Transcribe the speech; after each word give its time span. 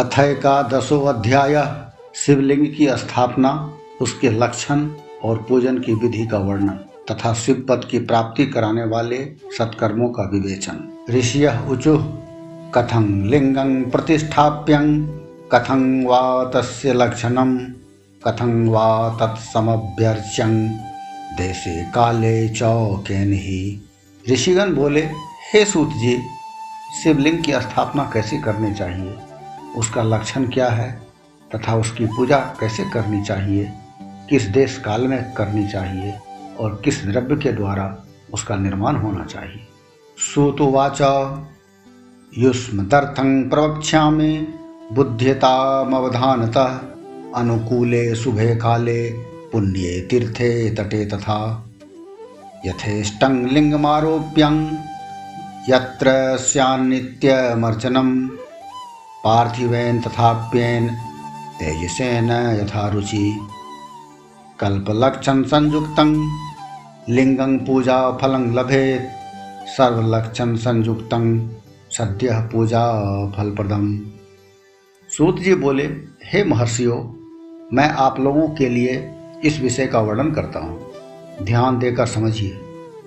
अथय 0.00 0.34
का 0.34 0.62
दसो 0.62 1.00
अध्याय, 1.00 1.84
शिवलिंग 2.14 2.74
की 2.74 2.88
स्थापना, 2.88 3.72
उसके 4.00 4.30
लक्षण 4.30 4.90
और 5.24 5.46
पूजन 5.48 5.78
की 5.78 5.94
विधि 5.94 6.26
का 6.26 6.38
वर्णन, 6.38 6.78
तथा 7.10 7.34
शिव 7.34 7.66
पद 7.68 7.88
की 7.90 7.98
प्राप्ति 7.98 8.46
कराने 8.46 8.84
वाले 8.84 9.24
सत्कर्मों 9.58 10.08
का 10.08 10.22
विवेचन। 10.22 11.04
ऋषि 11.10 11.46
उचु, 11.46 11.98
कथं 12.74 13.26
लिंगं 13.26 13.90
प्रतिष्ठाप्यं, 13.90 15.06
कथं 15.52 16.04
वा 16.04 16.44
तस्य 16.44 16.92
लक्षणं, 16.92 17.58
कथं 18.26 18.68
वा 18.68 19.18
तत्समभ्यर्च्यं, 19.20 20.68
देशे 21.36 21.84
काले 21.84 22.48
चौकेन। 22.48 23.32
ही 23.32 23.88
ऋषिगण 24.30 24.74
बोले, 24.74 25.10
हे 25.54 25.64
सूत 25.64 25.88
जी, 25.88 26.22
शिवलिंग 27.02 27.44
की 27.44 27.52
स्थापना 27.52 28.10
कैसे 28.14 28.38
करनी 28.38 28.74
चाहिए? 28.74 29.14
उसका 29.76 30.02
लक्षण 30.02 30.44
क्या 30.44 30.68
है 30.68 31.02
तथा 31.54 31.74
उसकी 31.74 32.06
पूजा 32.06 32.36
कैसे 32.36 32.84
करनी 32.84 33.24
चाहिए, 33.24 33.72
किस 34.02 34.42
देश 34.42 34.78
काल 34.78 35.08
में 35.08 35.34
करनी 35.34 35.68
चाहिए 35.68 36.18
और 36.60 36.82
किस 36.84 37.04
द्रव्य 37.04 37.36
के 37.36 37.52
द्वारा 37.52 38.04
उसका 38.34 38.56
निर्माण 38.56 38.96
होना 38.96 39.24
चाहिए। 39.24 39.66
सुतुवाच। 40.34 40.98
युष्मदर्थं 42.38 43.50
प्रवक्ष्यामि, 43.50 44.48
बुद्ध्यतामवधानतः, 44.92 46.80
अनुकूले 47.34 48.14
शुभे 48.14 48.56
काले, 48.56 49.22
पुण्ये 49.52 50.00
तीर्थे 50.00 50.74
तटे 50.74 51.04
तथा। 51.04 51.70
यथेष्टं 52.66 53.46
लिङ्गमारोप्यं, 53.46 54.76
यत्र 55.68 56.36
स्यान्नित्यमर्चनं 56.36 58.28
पार्थिवेन 59.24 60.00
तथाप्येन 60.00 60.88
तेजसेन 61.58 62.30
यथा 62.30 62.88
रुचि 62.88 63.48
कल्पलक्षण 64.58 65.42
संयुक्त 65.42 66.00
लिंगं 67.10 67.58
पूजा 67.58 68.10
फलं 68.10 68.52
लभेत 68.52 69.10
सर्वलक्षण 69.66 70.56
संयुक्त, 70.56 71.10
सद्य 71.90 72.48
पूजा 72.52 72.92
फलप्रदम 73.36 73.98
सूत 75.08 75.38
जी 75.38 75.54
बोले, 75.54 75.82
हे 76.24 76.44
महर्षियों, 76.44 76.98
मैं 77.76 77.88
आप 77.88 78.20
लोगों 78.20 78.48
के 78.48 78.68
लिए 78.68 79.14
इस 79.44 79.60
विषय 79.60 79.86
का 79.86 80.00
वर्णन 80.00 80.30
करता 80.30 80.58
हूँ। 80.58 80.92
ध्यान 81.42 81.78
देकर 81.78 82.06
समझिए। 82.06 82.60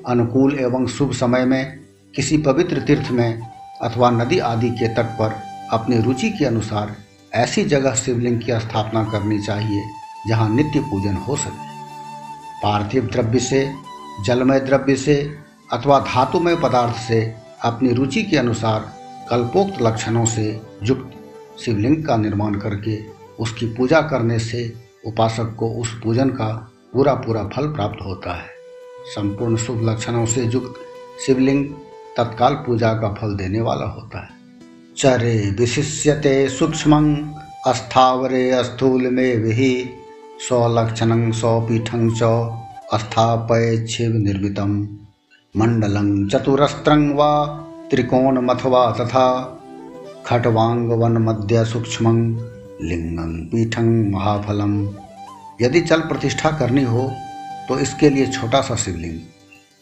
अनुकूल 0.07 0.59
एवं 0.59 0.87
शुभ 0.87 1.11
समय 1.11 1.45
में 1.45 1.79
किसी 2.15 2.37
पवित्र 2.37 2.81
तीर्थ 2.81 3.11
में 3.11 3.41
अथवा 3.81 4.09
नदी 4.09 4.39
आदि 4.39 4.69
के 4.69 4.87
तट 4.87 5.05
पर 5.05 5.42
अपनी 5.71 6.01
रुचि 6.01 6.29
के 6.29 6.45
अनुसार 6.45 6.95
ऐसी 7.33 7.63
जगह 7.63 7.95
शिवलिंग 7.95 8.41
की 8.41 8.59
स्थापना 8.59 9.03
करनी 9.03 9.39
चाहिए, 9.39 9.83
जहाँ 10.27 10.49
नित्य 10.49 10.79
पूजन 10.79 11.15
हो 11.15 11.35
सके। 11.35 11.71
पार्थिव 12.63 13.05
द्रव्य 13.05 13.39
से, 13.39 13.73
जलमय 14.25 14.59
द्रव्य 14.59 14.95
से, 14.95 15.37
अथवा 15.71 15.99
धातुमय 15.99 16.55
पदार्थ 16.55 16.95
से 16.95 17.35
अपनी 17.63 17.93
रुचि 17.93 18.23
के 18.23 18.37
अनुसार 18.37 18.93
कल्पोक्त 19.29 19.81
लक्षणों 19.81 20.25
से 20.25 20.61
युक्त 20.83 21.11
शिवलिंग 21.59 22.05
का 22.05 22.17
निर्माण 22.17 22.55
करके 22.55 22.97
उसकी 23.39 23.65
पूजा 23.65 24.01
करने 24.01 24.39
से 24.39 24.73
उपासक 25.05 25.55
को 25.55 25.69
उस 25.69 26.01
पूजन 26.03 26.29
का 26.29 26.47
पूरा 26.93 27.13
पूरा 27.13 27.43
फल 27.43 27.67
प्राप्त 27.67 28.05
होता 28.05 28.33
है। 28.33 28.47
संपूर्ण 29.05 29.55
शुभ 29.55 29.89
लक्षणों 29.89 30.25
से 30.25 30.43
युक्त 30.45 30.73
शिवलिंग 31.25 31.65
तत्काल 32.17 32.53
पूजा 32.53 32.93
का 32.93 33.13
फल 33.13 33.35
देने 33.35 33.61
वाला 33.61 33.85
होता 33.85 34.19
है। 34.19 34.32
चरे 34.97 35.35
विशिष्यते 35.59 36.33
सूक्ष्म। 36.49 36.97
अस्थावरे 37.67 38.63
स्थूल 38.63 39.07
में 39.11 39.35
विहि। 39.37 39.73
स्वलक्षण 40.39 41.31
स्वपीठं 41.31 42.09
च 42.11 42.29
स्थापय 42.93 43.85
शिव 43.87 44.11
निर्मितम 44.17 44.75
मंडलं 45.55 46.27
चतुरस्त्रं 46.29 47.09
वा 47.15 47.29
त्रिकोणमथवा 47.91 48.83
तथा। 48.91 49.25
खटवांग 50.25 50.91
वन 50.91 51.17
मध्य 51.19 51.65
सूक्ष्म 51.65 52.13
लिंगं 52.81 53.33
पीठं 53.45 53.89
महाफलम। 54.11 54.77
यदि 55.61 55.81
चल 55.81 56.01
प्रतिष्ठा 56.01 56.51
करनी 56.51 56.83
हो 56.83 57.09
तो 57.69 57.79
इसके 57.79 58.09
लिए 58.09 58.27
छोटा 58.27 58.61
सा 58.61 58.75
शिवलिंग। 58.75 59.19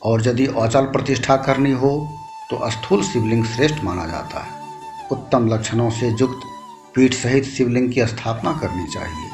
और 0.02 0.28
यदि 0.28 0.48
अचल 0.58 0.86
प्रतिष्ठा 0.88 1.38
करनी 1.46 1.72
हो 1.74 1.94
तो 2.52 2.70
स्थूल 2.72 3.04
शिवलिंग 3.04 3.46
श्रेष्ठ 3.48 3.84
माना 3.84 4.08
जाता 4.08 4.40
है। 4.40 4.60
उत्तम 5.12 5.48
लक्षणों 5.48 5.90
से 5.90 6.10
युक्त 6.10 6.40
पीठ 6.96 7.14
सहित 7.14 7.44
शिवलिंग 7.44 7.92
की 7.92 8.06
स्थापना 8.06 8.52
करनी 8.52 8.88
चाहिए। 8.94 9.30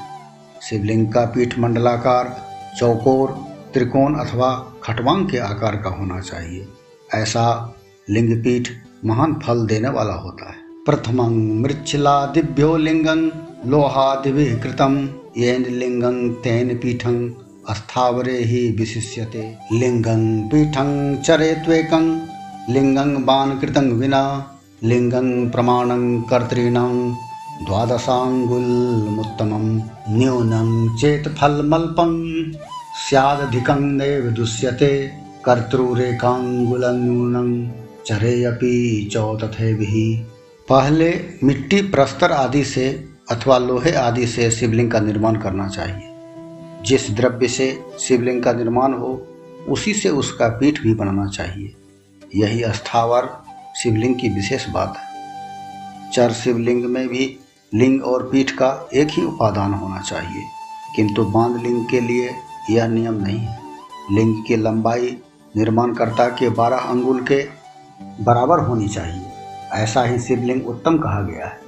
शिवलिंग 0.64 1.14
का 1.14 1.26
पीठ 1.26 1.60
मंडलाकार, 1.60 2.48
चौकोर, 2.80 3.32
त्रिकोण 3.74 4.16
अथवा 4.16 4.74
खटवांग 4.84 5.30
के 5.30 5.38
आकार 5.38 5.76
का 5.76 5.90
होना 5.90 6.20
चाहिए। 6.20 6.68
ऐसा 7.14 7.76
लिंग 8.10 8.44
पीठ 8.44 8.70
महान 9.06 9.34
फल 9.34 9.68
देने 9.68 9.90
वाला 9.90 10.14
होता 10.14 10.50
है। 10.50 10.56
प्रथमं 10.86 11.62
मृच्छिलादिभ्यो 11.62 12.78
लिङ्गं 12.78 13.32
लोहादिभिः 13.70 14.62
कृतं, 14.64 15.08
येन 15.38 15.66
लिङ्गं 15.66 16.30
तेन 16.30 16.78
पीठं 16.78 17.30
अस्थावरे 17.70 18.44
हि 18.44 18.76
विशिष्यते। 18.80 19.58
लिङ्गं 19.74 20.50
पीठं 20.50 21.22
चरेत्वेकं 21.22 22.28
लिङ्गं 22.70 23.26
बाणकृतं 23.26 23.90
विना 23.90 24.54
लिङ्गं 24.84 25.50
प्रमाणं 25.50 26.22
कर्तॄणां 26.22 27.14
द्वादशाङ्गुलमुत्तमं 27.66 29.82
न्यूनं 30.10 30.98
चेत् 30.98 31.28
फलमल्पं 31.28 32.44
स्यादधिकं 33.10 33.80
नैव 33.80 34.22
दुष्यते 34.22 35.12
कर्तृरेकाङ्गुलन्यूनं 35.46 37.72
चरे 38.06 38.44
अपि 38.44 39.10
च 39.14 39.18
तथैभिः। 39.18 40.26
पहले 40.70 41.22
मिट्टी 41.44 41.82
प्रस्तर 41.82 42.32
आदि 42.32 42.64
से 42.64 43.10
अथवा 43.32 43.58
लोहे 43.58 43.92
आदि 43.92 44.28
से 44.28 44.52
शिवलिंग 44.52 44.92
का 44.92 45.00
निर्माण 45.00 45.36
करना 45.36 45.68
चाहिए। 45.68 46.16
जिस 46.86 47.12
द्रव्य 47.12 47.48
से 47.48 47.84
शिवलिंग 48.00 48.44
का 48.44 48.54
निर्माण 48.54 48.94
हो, 48.94 49.28
उसी 49.70 49.94
से 49.94 50.10
उसका 50.10 50.48
पीठ 50.48 50.82
भी 50.82 50.94
बनाना 50.94 51.26
चाहिए। 51.26 51.76
यही 52.36 52.62
अस्थावर 52.62 53.47
शिवलिंग 53.78 54.16
की 54.16 54.30
विशेष 54.30 54.68
बात 54.70 54.98
है। 54.98 56.12
चर 56.12 56.32
शिवलिंग 56.34 56.86
में 56.86 57.08
भी 57.08 57.26
लिंग 57.74 58.04
और 58.04 58.24
पीठ 58.24 58.52
का 58.52 58.70
एक 58.94 59.08
ही 59.12 59.24
उपादान 59.24 59.74
होना 59.74 60.00
चाहिए, 60.00 60.44
किंतु 60.96 61.24
बाँध 61.26 61.62
लिंग 61.64 61.86
के 61.86 62.00
लिए 62.00 62.30
यह 62.70 62.88
नियम 62.88 63.14
नहीं 63.14 63.40
है। 63.40 63.60
लिंग 64.12 64.44
की 64.46 64.56
लंबाई 64.56 65.16
निर्माणकर्ता 65.56 66.28
के 66.30 66.50
बारह 66.50 66.78
अंगुल 66.78 67.20
के 67.22 67.42
बराबर 68.22 68.60
होनी 68.60 68.88
चाहिए। 68.88 69.26
ऐसा 69.74 70.04
ही 70.04 70.20
शिवलिंग 70.20 70.68
उत्तम 70.68 70.98
कहा 70.98 71.22
गया 71.22 71.46
है। 71.46 71.60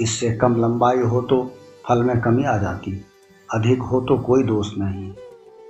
इससे 0.00 0.32
कम 0.32 0.56
लंबाई 0.56 0.98
हो 1.00 1.20
तो 1.22 1.42
फल 1.88 2.02
में 2.02 2.20
कमी 2.20 2.44
आ 2.44 2.56
जाती, 2.58 2.92
अधिक 3.48 3.82
हो 3.82 4.00
तो 4.00 4.18
कोई 4.18 4.42
दोष 4.42 4.70
नहीं। 4.78 5.12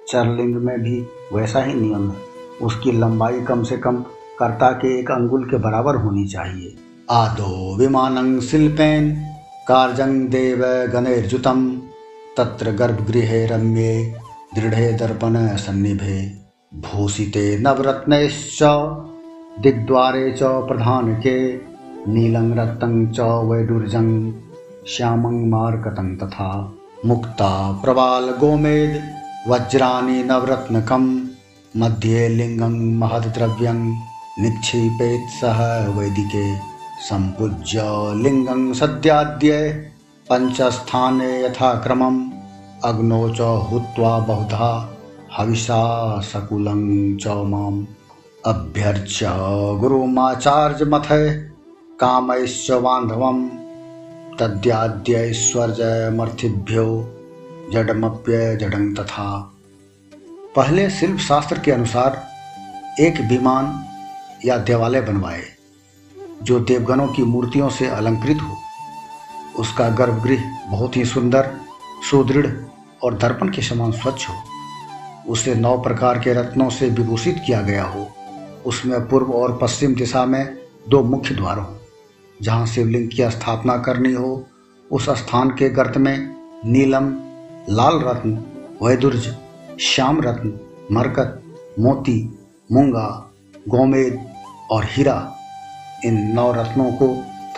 चरलिंग 0.09 0.55
में 0.57 0.79
भी 0.81 1.01
वैसा 1.33 1.63
ही 1.63 1.75
नियम 1.75 2.11
है। 2.11 2.17
उसकी 2.63 2.93
लंबाई 2.93 3.41
कम 3.41 3.63
से 3.63 3.77
कम 3.77 4.05
कर्ता 4.39 4.71
के 4.71 5.01
एक 5.01 5.11
अंगुल 5.11 5.45
के 5.45 5.57
बराबर 5.57 5.97
होनी 5.97 6.27
चाहिए। 6.27 6.77
आदो 7.11 7.77
विमानं 7.77 8.41
शिल्पेन, 8.41 9.11
कार्जंग 9.69 10.29
देव 10.29 10.59
गणेर्जुतम 10.93 11.83
तत्र 12.37 12.71
गर्भगृहे 12.71 13.47
रम्ये, 13.47 14.17
दृढ़े 14.55 14.93
दर्पण 14.93 15.57
सन्निभे, 15.57 16.39
भूषिते 16.75 17.59
नवरत्नश्च, 17.59 18.59
दिग्द्वारे 19.63 20.33
च 20.33 20.43
प्रधान 20.43 21.15
के 21.15 21.57
नीलं 22.09 22.55
रक्तं 22.55 23.07
च 23.07 23.21
वैडुर्जं 23.21 24.33
श्यामं 24.87 25.51
मार्कतं 25.51 26.17
तथा 26.17 26.75
मुक्ता 27.07 27.73
प्रबालगोमेद 27.85 29.03
वज्राणि 29.49 30.25
नवरत्नकं 30.25 31.27
मध्ये 31.77 32.29
लिङ्गं 32.29 32.99
महद्द्रव्यं 32.99 34.14
निक्षिपेत् 34.39 35.31
सह 35.31 35.89
वैदिके 35.89 36.57
सम्पूज्य 37.09 37.83
लिङ्गं 38.23 38.73
सद्याद्य 38.73 39.91
पञ्चस्थाने 40.33 41.45
यथाक्रमम् 41.45 42.31
अग्नौ 42.85 43.31
च 43.31 43.41
हुत्वा 43.41 44.19
बहुधा 44.19 44.97
हविषा 45.37 46.21
सकुलं 46.21 47.17
च 47.17 47.27
माम्। 47.27 47.87
अभ्यर्च्य 48.47 49.27
गुरुमाचार्यमथ 49.81 51.07
कामैश्च 52.01 52.71
बान्धवं 52.71 53.51
तद्याद्यैश्वर्यमर्थिभ्यो 54.41 57.13
जडमप्य 57.73 58.57
जडं 58.57 58.95
तथा। 58.95 59.53
पहले 60.57 60.91
शिल्प 60.91 61.19
शास्त्र 61.19 61.59
के 61.59 61.71
अनुसार 61.71 62.23
एक 63.01 63.21
विमान 63.21 63.85
या 64.45 64.57
देवालय 64.59 65.01
बनवाए, 65.01 65.43
जो 66.43 66.59
देवगणों 66.61 67.07
की 67.09 67.23
मूर्तियों 67.23 67.69
से 67.69 67.87
अलंकृत 67.87 68.39
हो। 68.43 68.57
उसका 69.59 69.89
गर्भगृह 69.89 70.43
बहुत 70.71 70.97
ही 70.97 71.05
सुंदर, 71.05 71.51
सुदृढ़ 72.11 72.47
और 73.03 73.15
दर्पण 73.15 73.49
के 73.49 73.63
समान 73.63 73.93
स्वच्छ 73.93 74.29
हो। 74.29 74.35
उसे 75.29 75.55
नौ 75.55 75.77
प्रकार 75.79 76.19
के 76.19 76.33
रत्नों 76.33 76.69
से 76.71 76.89
विभूषित 76.89 77.43
किया 77.47 77.61
गया 77.61 77.85
हो। 77.85 78.07
उसमें 78.67 79.09
पूर्व 79.09 79.33
और 79.33 79.59
पश्चिम 79.63 79.95
दिशा 79.95 80.25
में 80.27 80.59
दो 80.89 81.03
मुख्य 81.03 81.35
द्वार 81.35 81.59
हों, 81.59 81.77
जहाँ 82.43 82.67
शिवलिंग 82.67 83.09
की 83.09 83.31
स्थापना 83.31 83.77
करनी 83.77 84.13
हो। 84.13 84.45
उस 84.91 85.09
स्थान 85.11 85.51
के 85.51 85.69
गर्त 85.69 85.97
में 85.97 86.35
नीलम, 86.65 87.09
लाल 87.71 88.01
रत्न, 88.01 88.45
वैदुर्ज, 88.83 89.35
श्याम 89.81 90.21
रत्न, 90.21 90.53
मरकत, 90.93 91.43
मोती, 91.79 92.39
मूँगा, 92.73 93.31
गोमेद 93.69 94.34
और 94.71 94.85
हीरा 94.85 95.37
इन 96.05 96.21
नौ 96.35 96.53
रत्नों 96.53 96.93
को 96.93 97.09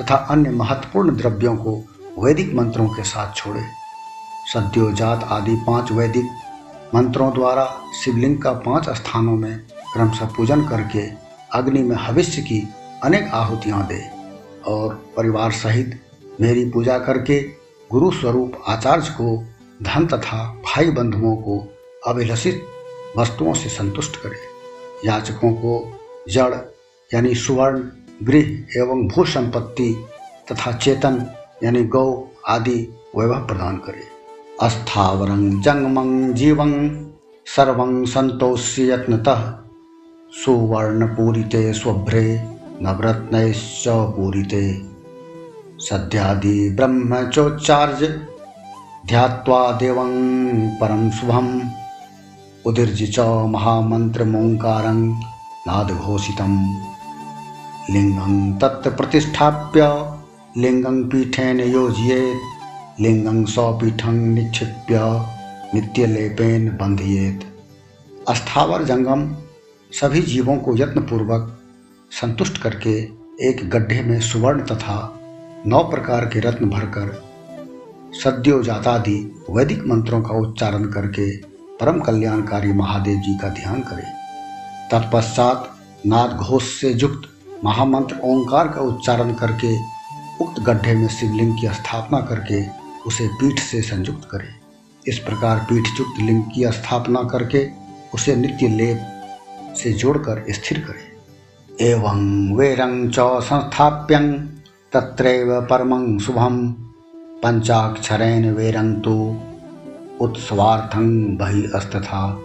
तथा 0.00 0.16
अन्य 0.30 0.50
महत्वपूर्ण 0.50 1.16
द्रव्यों 1.16 1.56
को 1.56 1.72
वैदिक 2.18 2.54
मंत्रों 2.54 2.88
के 2.88 3.02
साथ 3.02 3.34
छोड़े। 3.34 3.62
सद्योजात 4.54 5.24
आदि 5.24 5.54
पाँच 5.66 5.92
वैदिक 5.92 6.26
मंत्रों 6.94 7.32
द्वारा 7.34 7.64
शिवलिंग 8.04 8.42
का 8.42 8.52
पाँच 8.52 8.88
स्थानों 8.88 9.36
में 9.36 9.58
क्रमशः 9.92 10.26
पूजन 10.26 10.68
करके 10.68 11.06
अग्नि 11.54 11.82
में 11.82 11.96
भविष्य 11.98 12.42
की 12.42 12.68
अनेक 13.04 13.30
आहुतियाँ 13.34 13.86
दे 13.86 14.02
और 14.66 14.94
परिवार 15.16 15.52
सहित 15.52 16.00
मेरी 16.40 16.70
पूजा 16.70 16.98
करके 16.98 17.40
गुरु 17.90 18.10
स्वरूप 18.10 18.62
आचार्य 18.68 19.10
को, 19.10 19.44
धन 19.82 20.06
तथा 20.06 20.44
भाई 20.64 20.90
बंधुओं 20.90 21.36
को 21.36 21.58
अभिलषित 22.06 22.66
वस्तुओं 23.16 23.54
से 23.54 23.68
संतुष्ट 23.68 24.16
करे। 24.16 25.08
याचकों 25.08 25.52
को 25.52 25.98
जड़ 26.28 26.54
यानी 27.14 27.34
सुवर्ण, 27.34 27.82
गृह 28.22 28.64
एवं 28.76 29.08
भू 29.08 29.24
संपत्ति 29.24 30.04
तथा 30.52 30.72
चेतन 30.72 31.26
यानी 31.64 31.84
गौ 31.84 32.24
आदि 32.48 32.94
वैभव 33.16 33.46
प्रदान 33.46 33.76
करे। 33.76 34.02
अस्थावरं 34.62 35.60
जंगमं 35.60 36.34
जीवं 36.34 37.04
सर्वं 37.46 38.04
संतोष्य 38.04 38.92
यत्नतः 38.92 39.58
सुवर्णपूरिते 40.30 41.72
स्वभ्रे 41.72 42.42
नवरत्नैश्च 42.82 43.84
पूरीते। 43.88 44.82
सद्यादि 45.78 46.70
ब्रह्मचोच्चार्य 46.70 48.26
ध्यात्वा 49.06 49.72
देवं 49.72 50.10
परं 50.68 51.10
शुभम्। 51.10 51.60
उदीर्ज 52.66 53.14
च 53.14 53.18
महामन्त्रमोङ्कारं 53.48 55.08
नादघोषितं 55.66 56.86
लिङ्गं 57.90 58.52
तत्र 58.52 58.90
प्रतिष्ठाप्य 58.90 59.82
लिङ्गं 60.56 60.96
पीठेन 61.08 61.60
योजयेत् 61.60 63.00
लिंगं 63.00 63.44
सौपीठं 63.44 64.16
निक्षिप्य 64.34 65.00
नित्य 65.74 66.06
लेपेन 66.06 66.68
बंधियेत। 66.70 67.44
अस्थावर 68.28 68.84
जंगम 68.84 69.22
सभी 69.92 70.22
जीवों 70.22 70.56
को 70.56 70.76
यत्नपूर्वक 70.76 71.58
संतुष्ट 72.10 72.58
करके 72.62 72.96
एक 73.40 73.68
गड्ढे 73.70 74.00
में 74.02 74.20
सुवर्ण 74.20 74.64
तथा 74.64 74.98
नौ 75.66 75.82
प्रकार 75.82 76.26
के 76.26 76.40
रत्न 76.40 76.70
भरकर 76.70 77.14
सद्यो 78.24 78.62
जातादि 78.62 79.18
वैदिक 79.50 79.86
मंत्रों 79.86 80.22
का 80.22 80.38
उच्चारण 80.38 80.84
करके 80.84 81.30
परम 81.80 82.00
कल्याणकारी 82.00 82.72
महादेव 82.72 83.18
जी 83.18 83.38
का 83.38 83.48
ध्यान 83.48 83.80
करें। 83.80 84.12
तत्पश्चात 84.92 85.72
नाद 86.06 86.36
घोष 86.36 86.80
से 86.80 86.92
युक्त 86.92 87.35
महामंत्र 87.64 88.16
ओंकार 88.24 88.68
का 88.68 88.80
उच्चारण 88.80 89.32
करके, 89.34 89.76
उक्त 90.44 90.60
गड्ढे 90.60 90.94
में 90.94 91.08
शिवलिंग 91.08 91.58
की 91.58 91.68
स्थापना 91.68 92.20
करके 92.20 92.62
उसे 93.06 93.28
पीठ 93.28 93.58
से 93.58 93.82
संयुक्त 93.82 94.28
करें। 94.30 94.54
इस 95.08 95.18
प्रकार 95.18 95.58
पीठयुक्त 95.58 96.20
लिंग 96.20 96.42
की 96.54 96.64
स्थापना 96.72 97.22
करके 97.22 97.68
उसे 98.14 98.36
नित्य 98.36 98.68
लेप 98.68 99.12
से 99.76 99.92
जोड़कर 99.92 100.44
स्थिर 100.48 100.78
करें। 100.78 101.86
एवं 101.86 102.54
वेरंग 102.56 103.10
च 103.10 103.18
संस्थाप्यं, 103.42 104.32
तत्रैव 104.92 105.60
परमं 105.60 106.18
शुभम 106.18 106.74
पंचाक्षरेण 107.42 108.50
वेरंग 108.50 108.96
तो 108.96 109.42
उत्सवार्थं 110.20 111.36
बही 111.36 111.62
था 112.00 112.40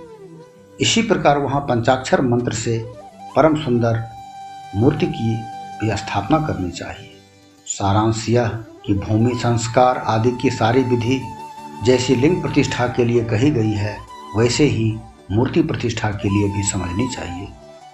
इसी 0.81 1.01
प्रकार 1.01 1.37
वहाँ 1.37 1.61
पंचाक्षर 1.61 2.21
मंत्र 2.21 2.53
से 2.53 2.77
परम 3.35 3.55
सुंदर 3.55 4.03
मूर्ति 4.75 5.05
की 5.05 5.35
भी 5.81 5.95
स्थापना 5.97 6.37
करनी 6.37 6.71
चाहिए। 6.71 7.09
सारांश 7.67 8.25
यह 8.29 8.47
कि 8.85 8.93
भूमि 8.93 9.35
संस्कार 9.35 9.97
आदि 9.97 10.31
की 10.31 10.49
सारी 10.49 10.83
विधि 10.83 11.21
जैसी 11.85 12.15
लिंग 12.15 12.41
प्रतिष्ठा 12.41 12.87
के 12.87 13.05
लिए 13.05 13.23
कही 13.23 13.51
गई 13.51 13.71
है, 13.71 13.97
वैसे 14.37 14.63
ही 14.63 14.97
मूर्ति 15.31 15.61
प्रतिष्ठा 15.61 16.09
के 16.11 16.29
लिए 16.29 16.47
भी 16.47 16.63
समझनी 16.63 17.07
चाहिए। 17.07 17.47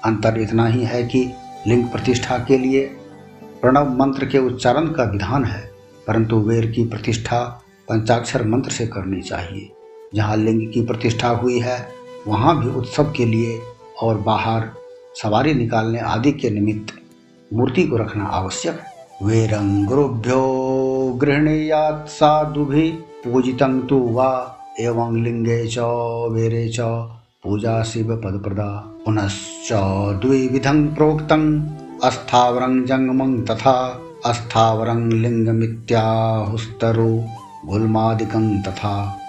अंतर 0.06 0.40
इतना 0.42 0.68
ही 0.68 0.84
है 0.84 1.04
कि 1.04 1.32
लिंग 1.68 1.84
प्रतिष्ठा 1.84 2.38
के 2.38 2.58
लिए 2.58 2.86
प्रणव 3.62 3.90
मंत्र 3.90 4.26
के 4.26 4.38
उच्चारण 4.38 4.88
का 4.88 5.04
विधान 5.04 5.46
है, 5.46 5.62
परंतु 6.08 6.40
वेर 6.40 6.72
की 6.72 6.84
प्रतिष्ठा 6.84 7.42
पंचाक्षर 7.90 8.44
मंत्र 8.48 8.72
से 8.72 8.88
करनी 8.88 9.22
चाहिए। 9.22 9.70
जहाँ 10.16 10.38
लिंग 10.38 10.72
की 10.74 10.82
प्रतिष्ठा 10.82 11.30
हुई 11.30 11.60
है, 11.60 11.88
वहाँ 12.28 12.60
भी 12.60 12.70
उत्सव 12.70 13.12
के 13.12 13.26
लिए 13.26 13.60
और 14.02 14.18
बाहर 14.18 14.72
सवारी 15.22 15.54
निकालने 15.54 16.00
आदि 16.00 16.32
के 16.32 16.50
निमित्त 16.50 16.94
मूर्ति 17.54 17.84
को 17.84 17.98
रखना 17.98 18.24
आवश्यक। 18.24 18.74
है 18.74 18.98
वेरङ्गुरुभ्यो 19.24 20.42
गृह्णीयात् 21.22 22.10
साधुभिः 22.10 22.98
पूजितं 23.24 23.82
तु 23.82 23.96
वा 23.96 24.58
एवं 24.80 25.24
लिङ्गे 25.24 25.68
च 25.68 25.76
वेरे 26.34 26.68
च 26.68 26.80
पूजा 27.44 27.84
प्रदा 28.16 29.00
पुनश्च 29.06 29.70
द्विविधं 30.22 30.96
प्रोक्तम् 30.96 31.64
अस्थावरं 32.04 32.86
जङ्गमं 32.86 33.46
तथा 33.46 34.02
अस्थावरं 34.26 35.24
लिङ्गमित्याहुस्तरो 35.24 37.24
गुल्मादिकं 37.66 38.62
तथा 38.62 39.20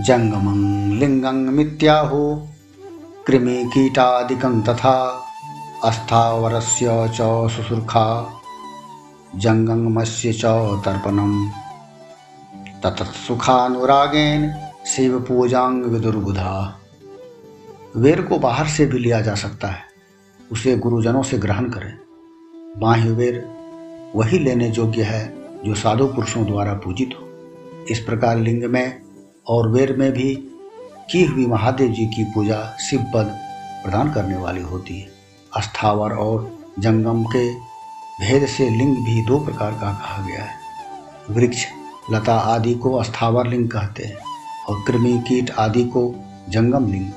जङ्गमं 0.00 0.98
लिङ्गं 0.98 1.56
मित्याहु। 1.56 2.40
कृमिकीटादिकं 3.26 4.62
तथा 4.62 5.22
अस्थावरस्य 5.86 6.86
च 7.14 7.48
शुश्रूषा 7.48 8.06
जंगमस्य 9.36 10.32
च 10.32 10.44
तर्पणम 10.84 11.32
तत्सुखानुरागेन 12.84 14.48
शिव 14.86 15.18
पूजांग 15.20 15.84
विदुर्बुधा 15.84 16.80
वेर 17.96 18.22
को 18.22 18.38
बाहर 18.38 18.66
से 18.66 18.86
भी 18.86 18.98
लिया 18.98 19.20
जा 19.20 19.34
सकता 19.34 19.68
है, 19.68 19.82
उसे 20.52 20.76
गुरुजनों 20.76 21.22
से 21.22 21.38
ग्रहण 21.38 21.70
करें। 21.70 21.92
बाह्य 22.78 23.10
वेर 23.10 23.42
वही 24.16 24.38
लेने 24.38 24.72
योग्य 24.78 25.02
है 25.02 25.24
जो 25.64 25.74
साधु 25.74 26.06
पुरुषों 26.06 26.44
द्वारा 26.44 26.72
पूजित 26.74 27.14
हो। 27.14 27.84
इस 27.90 28.00
प्रकार 28.00 28.38
लिंग 28.38 28.64
में 28.64 29.00
और 29.46 29.68
वेर 29.68 29.96
में 29.96 30.10
भी 30.12 30.34
की 31.10 31.24
हुई 31.24 31.46
महादेव 31.46 31.92
जी 31.92 32.06
की 32.06 32.24
पूजा 32.24 32.76
शिव 32.80 33.00
पद 33.14 33.36
प्रदान 33.84 34.12
करने 34.12 34.36
वाली 34.36 34.62
होती 34.62 35.00
है। 35.00 35.15
अस्थावर 35.56 36.12
और 36.12 36.58
जंगम 36.78 37.24
के 37.24 37.54
भेद 38.20 38.46
से 38.46 38.70
लिंग 38.70 38.96
भी 38.96 39.22
दो 39.22 39.38
प्रकार 39.38 39.72
का 39.72 39.92
कहा 39.92 40.26
गया 40.26 40.42
है। 40.42 40.54
वृक्ष, 41.30 41.66
लता 42.10 42.34
आदि 42.34 42.74
को 42.74 42.94
अस्थावर 42.94 43.46
लिंग 43.46 43.68
कहते 43.68 44.04
हैं 44.04 44.16
और 44.68 44.84
कृमि, 44.86 45.24
कीट 45.28 45.50
आदि 45.50 45.84
को 45.84 46.14
जंगम 46.48 46.92
लिंग। 46.92 47.10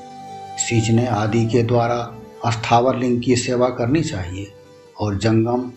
सींचने 0.58 1.08
आदि 1.08 1.46
के 1.46 1.64
द्वारा 1.64 2.16
अस्थावर 2.46 2.96
लिंग 2.96 3.22
की 3.22 3.36
सेवा 3.36 3.70
करनी 3.70 4.02
चाहिए 4.02 4.54
और 5.00 5.18
जंगम 5.18 5.72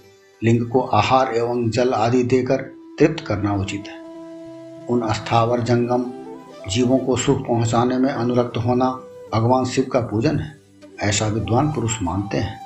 लिंग 0.44 0.68
को 0.68 0.80
आहार 0.80 1.34
एवं 1.34 1.70
जल 1.70 1.92
आदि 1.92 2.22
देकर 2.22 2.56
तृप्त 2.98 3.24
करना 3.26 3.54
उचित 3.54 3.84
है। 3.88 4.00
उन 4.86 5.02
अस्थावर 5.02 5.60
जंगम 5.60 6.04
जीवों 6.70 6.98
को 6.98 7.16
सुख 7.16 7.46
पहुँचाने 7.46 7.98
में 7.98 8.10
अनुरक्त 8.10 8.56
होना 8.56 9.00
भगवान 9.34 9.64
शिव 9.64 9.84
का 9.92 10.00
पूजन 10.00 10.38
है। 10.38 10.61
ऐसा 11.02 11.26
विद्वान 11.26 11.68
पुरुष 11.68 11.92
मानते 12.02 12.38
हैं। 12.38 12.60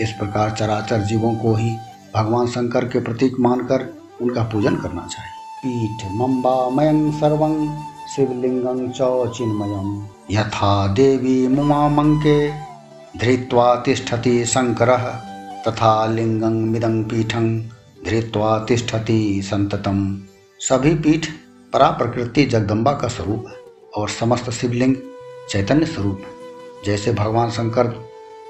इस 0.00 0.12
प्रकार 0.12 0.50
चराचर 0.50 1.00
जीवों 1.00 1.34
को 1.34 1.54
ही 1.54 1.76
भगवान 2.14 2.46
शंकर 2.46 2.84
के 2.84 3.00
प्रतीक 3.00 3.40
मानकर 3.40 3.94
उनका 4.22 4.42
पूजन 4.42 4.76
करना 4.76 5.06
चाहिए। 5.06 5.36
पीठ 5.64 6.12
मम्बामयं 6.12 7.12
सर्व, 7.12 7.46
शिवलिंगं 8.16 8.90
च 8.90 9.00
यथा 10.30 10.86
देवी 10.86 11.48
मुमामंके, 11.48 12.48
धृत्वा 13.18 13.74
तिष्ठति 13.76 14.44
शंकरः, 14.44 15.04
तथा 15.68 16.06
लिंगं 16.06 16.52
मिदं 16.52 17.04
पीठं, 17.04 17.60
धृत्वा 18.06 18.58
तिष्ठति 18.58 19.42
संततम। 19.44 20.18
सभी 20.58 20.94
पीठ 20.94 21.26
परा 21.72 21.90
प्रकृति 21.90 22.44
जगदम्बा 22.44 22.92
का 22.92 23.08
स्वरूप 23.08 23.44
है 23.48 23.54
और 23.96 24.08
समस्त 24.08 24.50
शिवलिंग 24.50 24.96
चैतन्य 25.50 25.86
स्वरूप 25.86 26.22
है। 26.26 26.39
जैसे 26.86 27.12
भगवान 27.12 27.50
शंकर 27.50 27.86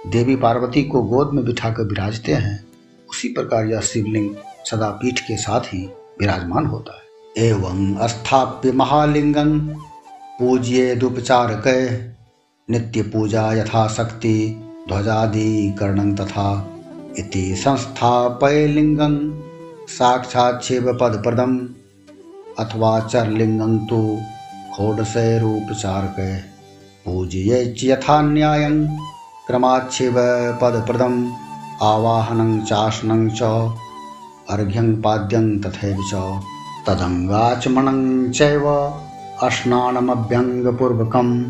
देवी 0.06 0.36
पार्वती 0.36 0.82
को 0.82 1.02
गोद 1.02 1.30
में 1.34 1.44
बिठाकर 1.44 1.82
विराजते 1.82 2.32
हैं, 2.32 2.64
उसी 3.10 3.28
प्रकार 3.28 3.66
यह 3.66 3.80
शिवलिंग 3.80 4.34
सदा 4.70 4.90
पीठ 4.90 5.20
के 5.20 5.36
साथ 5.36 5.60
ही 5.60 5.90
विराजमान 6.20 6.66
होता 6.66 6.94
है। 6.94 7.48
एवं 7.48 7.94
अस्थाप्य 7.96 8.72
महालिंगं 8.72 9.58
पूज्येदुपचारक 10.38 11.64
नित्य 12.68 13.02
पूजा 13.02 13.52
यथाशक्ति 13.52 14.36
ध्वजादिकरणं 14.88 16.14
तथा 16.14 16.48
इति 17.18 17.54
संस्थापय 17.56 18.66
लिंगं 18.66 19.16
पद 21.00 21.20
प्रदम 21.24 21.58
अथवा 22.58 23.00
चरलिंगं 23.00 23.78
तु 23.86 24.18
षोडशैरूपचारक 24.76 26.16
पूज्य 27.04 27.74
यथा 27.82 28.22
न्यायं 28.22 28.96
क्रमाच्छिवपदप्रदम् 29.46 31.30
आवाहनं 31.82 32.60
चासनं 32.60 33.28
च। 33.28 33.70
अर्घ्यं 34.50 35.02
पाद्यं 35.02 35.58
तथैव 35.58 35.96
च। 36.10 36.40
तदङ्गाचमनं 36.86 38.30
चैव। 38.30 38.94
स्नानमभ्यङ्गपूर्वकं 39.44 41.44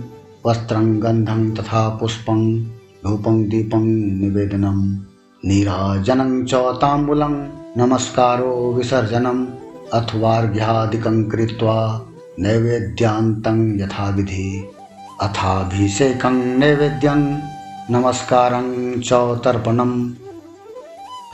वस्त्रं, 0.47 1.03
गन्धं 1.03 1.55
तथा 1.55 1.89
पुष्पं। 1.89 2.67
धूपं, 3.05 3.49
दीपं, 3.49 4.21
निवेदनं। 4.21 4.99
नीराजनं 5.45 6.45
च 6.45 6.55
ताम्बूलं। 6.55 7.49
नमस्कारो 7.77 8.73
विसर्जनम् 8.73 9.47
अथवार्घ्यादिकं 9.95 11.25
कृत्वा 11.25 12.07
नैवेद्यान्तं 12.39 13.81
यथाविधि। 13.81 14.69
अथाभिषेकं 15.23 16.33
नैवेद्यं 16.33 17.19
नमस्कारं 17.91 19.01
च 19.01 19.13
तर्पणं 19.45 20.15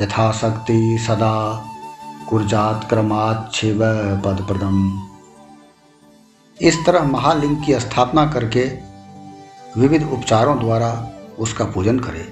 यथाशक्ति 0.01 0.99
सदा 1.07 1.65
कुर्जात 2.29 2.89
क्रमाच्छिव 2.89 3.79
पदप्रदम। 4.25 5.03
इस 6.61 6.87
तरह 6.87 7.03
महालिंग 7.03 7.57
की 7.65 7.81
स्थापना 7.81 8.27
करके 8.27 8.65
विविध 9.81 10.09
उपचारों 10.13 10.59
द्वारा 10.59 11.11
उसका 11.39 11.65
पूजन 11.65 11.99
करें। 11.99 12.27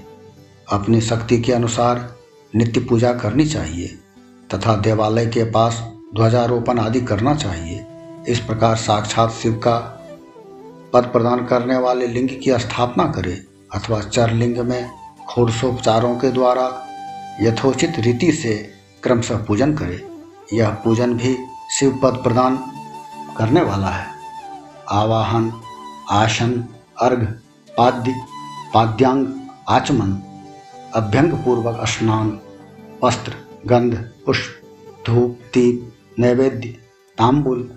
अपनी 0.71 1.01
शक्ति 1.01 1.41
के 1.41 1.53
अनुसार 1.53 2.15
नित्य 2.55 2.79
पूजा 2.79 3.13
करनी 3.13 3.45
चाहिए 3.45 3.87
तथा 4.53 4.75
देवालय 4.75 5.25
के 5.25 5.43
पास 5.43 5.83
ध्वजारोपण 6.15 6.79
आदि 6.79 7.01
करना 7.01 7.35
चाहिए। 7.35 7.85
इस 8.27 8.39
प्रकार 8.39 8.75
साक्षात 8.75 9.31
शिव 9.31 9.53
का 9.53 9.94
पद 10.95 11.03
प्रदान 11.03 11.45
करने 11.45 11.77
वाले 11.77 12.07
लिंग 12.07 12.29
की 12.43 12.51
स्थापना 12.59 13.03
करे 13.05 13.31
अथवा 13.73 13.99
चरलिंग 14.01 14.57
में 14.57 14.89
खोरसोपचारों 15.27 16.15
के 16.15 16.29
द्वारा 16.31 16.67
यथोचित 17.41 17.99
रीति 17.99 18.31
से 18.31 18.53
क्रमशः 19.03 19.43
पूजन 19.45 19.73
करे, 19.73 20.01
यह 20.53 20.69
पूजन 20.69 21.13
भी 21.13 21.35
शिव 21.79 21.99
पद 22.03 22.21
प्रदान 22.23 22.57
करने 23.37 23.61
वाला 23.61 23.89
है। 23.89 24.07
आवाहन, 24.91 25.51
आसन, 26.11 26.53
अर्घ, 27.01 27.23
पाद्य, 27.77 28.15
पाद्यांग, 28.73 29.27
आचमन 29.69 30.17
अभ्यंग 30.95 31.33
पूर्वक 31.33 31.85
स्नान, 31.87 32.39
वस्त्र, 33.03 33.33
गंध, 33.65 33.95
पुष्प, 34.25 34.61
धूप, 35.07 35.39
दीप, 35.53 35.93
नैवेद्य, 36.19 36.69
तांबुल, 37.17 37.69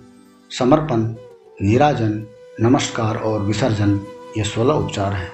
समर्पण, 0.51 1.15
निराजन 1.61 2.25
नमस्कार 2.61 3.17
और 3.17 3.41
विसर्जन, 3.41 4.01
ये 4.37 4.43
सोलह 4.43 4.73
उपचार 4.73 5.13
हैं। 5.13 5.31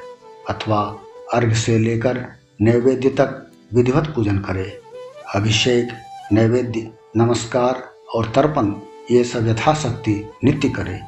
अथवा 0.50 0.98
अर्घ 1.34 1.54
से 1.54 1.80
लेकर 1.80 2.26
नैवेद्य 2.62 3.10
तक 3.10 3.52
विधिवत 3.74 4.14
पूजन 4.16 4.38
करे। 4.38 4.80
अभिषेक, 5.36 5.88
नैवेद्य, 6.32 6.92
नमस्कार 7.18 7.90
और 8.16 8.32
तर्पण, 8.36 8.74
ये 9.12 9.24
सब 9.24 9.48
यथाशक्ति 9.48 10.30
नित्य 10.44 10.70
करे। 10.70 11.00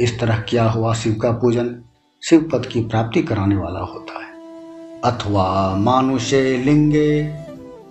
इस 0.00 0.20
तरह 0.20 0.36
किया 0.36 0.70
हुआ 0.70 0.94
शिव 0.94 1.14
का 1.14 1.30
पूजन 1.30 1.82
शिव 2.24 2.50
पद 2.52 2.66
की 2.66 2.80
प्राप्ति 2.80 3.22
कराने 3.22 3.56
वाला 3.56 3.80
होता 3.80 4.24
है। 4.24 4.32
अथवा 5.00 5.76
मानुषे 5.76 6.56
लिंगे 6.56 7.22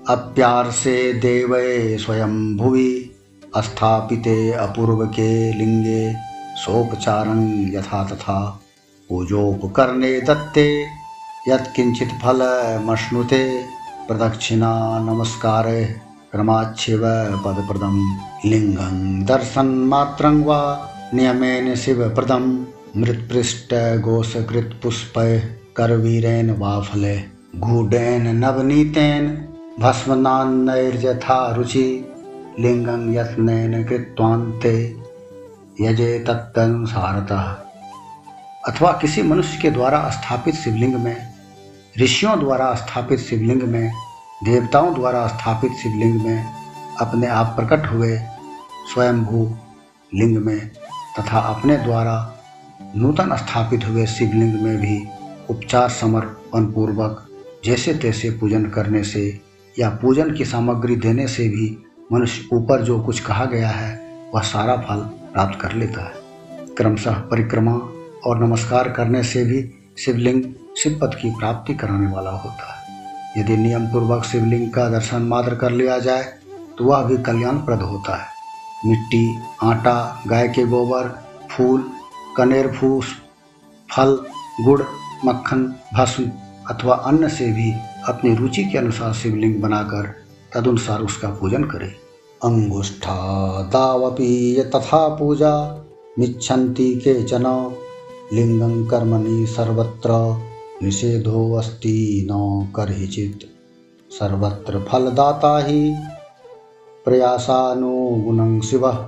अप्यार 0.09 0.71
से 0.71 1.13
देवे 1.13 1.97
स्वयं 1.97 2.57
भुवि 2.57 3.15
स्थापिते 3.57 4.51
अपूर्व 4.51 5.05
के 5.05 5.53
लिंगे 5.53 6.28
सोपचारं 6.59 7.73
यथा 7.73 8.03
तथा। 8.03 8.61
पूजोपकरणे 9.09 10.21
दत्ते, 10.21 10.85
यत्किञ्चित् 11.47 12.09
फलमश्नुते। 12.09 13.63
प्रदक्षिणा 14.07 14.99
नमस्कार 14.99 15.95
क्रमाच्छिव 16.31 17.01
पदप्रदं। 17.45 18.15
दर्शन 18.15 19.25
दर्शनमात्रं 19.25 20.43
वा, 20.43 20.89
नियमेन 21.13 21.75
शिवप्रदं। 21.75 22.65
मृत्पृष्ठघोषकृत्पुष्पै 22.97 25.41
करवीरेण 25.75 26.57
वा 26.57 26.79
फले 26.79 27.19
गूढेन 27.55 28.35
नवनीतेन, 28.35 29.47
भस्मनान्नैर्यथा 29.79 31.55
रुचि। 31.55 32.13
लिंगं 32.59 33.13
यत्न 33.13 33.83
कृत्वान्ते। 33.83 35.08
यजे 35.81 36.19
तत्नुसारतः 36.19 37.41
अथवा 38.67 38.91
किसी 38.91 39.21
मनुष्य 39.21 39.59
के 39.61 39.71
द्वारा 39.71 40.09
स्थापित 40.09 40.55
शिवलिंग 40.55 40.95
में, 40.95 41.33
ऋषियों 42.01 42.39
द्वारा 42.39 42.75
स्थापित 42.75 43.19
शिवलिंग 43.19 43.61
में, 43.61 43.91
देवताओं 44.43 44.93
द्वारा 44.93 45.27
स्थापित 45.27 45.71
शिवलिंग 45.71 46.21
में 46.21 46.45
अपने 47.01 47.27
आप 47.27 47.47
प्रकट 47.47 47.91
हुए 47.91 48.17
स्वयंभू 48.93 49.57
लिंग 50.13 50.37
में 50.37 50.69
तथा 51.19 51.39
अपने 51.39 51.77
द्वारा 51.77 52.39
नूतन 52.95 53.35
स्थापित 53.35 53.87
हुए 53.87 54.05
शिवलिंग 54.05 54.61
में 54.61 54.77
भी 54.77 55.07
उपचार 55.49 55.89
समर्पण 55.89 56.65
पूर्वक 56.65 57.27
जैसे 57.65 57.93
तैसे 57.93 58.29
पूजन 58.29 58.65
करने 58.65 59.03
से 59.03 59.41
या 59.79 59.89
पूजन 59.89 60.35
की 60.35 60.45
सामग्री 60.45 60.95
देने 60.95 61.27
से 61.27 61.49
भी 61.49 61.77
मनुष्य 62.13 62.55
ऊपर 62.55 62.81
जो 62.81 62.99
कुछ 62.99 63.19
कहा 63.19 63.45
गया 63.45 63.69
है, 63.69 64.01
वह 64.35 64.41
सारा 64.41 64.77
फल 64.77 65.18
प्राप्त 65.33 65.59
कर 65.61 65.73
लेता 65.73 66.03
है। 66.03 66.13
क्रमशः 66.77 67.13
परिक्रमा 67.29 67.73
और 68.25 68.39
नमस्कार 68.39 68.89
करने 68.89 69.23
से 69.23 69.43
भी 69.43 69.59
शिवलिंग 69.97 70.43
शिव 70.77 70.99
पद 71.01 71.15
की 71.15 71.29
प्राप्ति 71.29 71.73
कराने 71.73 72.07
वाला 72.07 72.31
होता 72.31 72.73
है। 72.73 73.41
यदि 73.41 73.57
नियम 73.57 73.87
पूर्वक 73.87 74.23
शिवलिंग 74.23 74.69
का 74.69 74.89
दर्शन 74.89 75.21
मात्र 75.21 75.55
कर 75.55 75.71
लिया 75.71 75.99
जाए 75.99 76.23
तो 76.77 76.85
वह 76.85 77.03
भी 77.03 77.17
कल्याणप्रद 77.17 77.81
होता 77.81 78.15
है। 78.15 78.27
मिट्टी, 78.85 79.37
आटा, 79.63 80.23
गाय 80.27 80.47
के 80.47 80.63
गोबर, 80.65 81.07
फूल, 81.51 81.89
कनेर, 82.37 82.71
फूस, 82.71 83.15
फल, 83.89 84.19
गुड़, 84.61 84.81
मक्खन, 85.25 85.63
भस्म 85.93 86.31
अथवा 86.69 86.95
अन्न 86.95 87.29
से 87.29 87.51
भी 87.51 87.71
अपनी 88.07 88.35
रुचि 88.35 88.63
के 88.65 88.77
अनुसार 88.77 89.13
शिवलिंग 89.13 89.61
बनाकर 89.61 90.13
तदनुसार 90.53 91.01
उसका 91.01 91.29
पूजन 91.29 91.63
करे। 91.63 92.08
दावपी 92.45 94.63
तथा 94.63 95.07
पूजा, 95.07 95.85
मिच्छन्ति 96.19 96.95
केचन। 96.95 97.75
लिंगं 98.33 98.85
कर्मणि 98.85 99.47
सर्वत्र, 99.47 100.37
निषेधो 100.83 101.53
अस्ति 101.53 102.27
न 102.31 102.67
कर्हिचित् 102.75 103.45
सर्वत्र 104.13 104.79
फलदाता 104.79 105.67
हि 105.67 105.95
प्रयासानुगुणं 107.05 108.61
शिवः। 108.61 109.05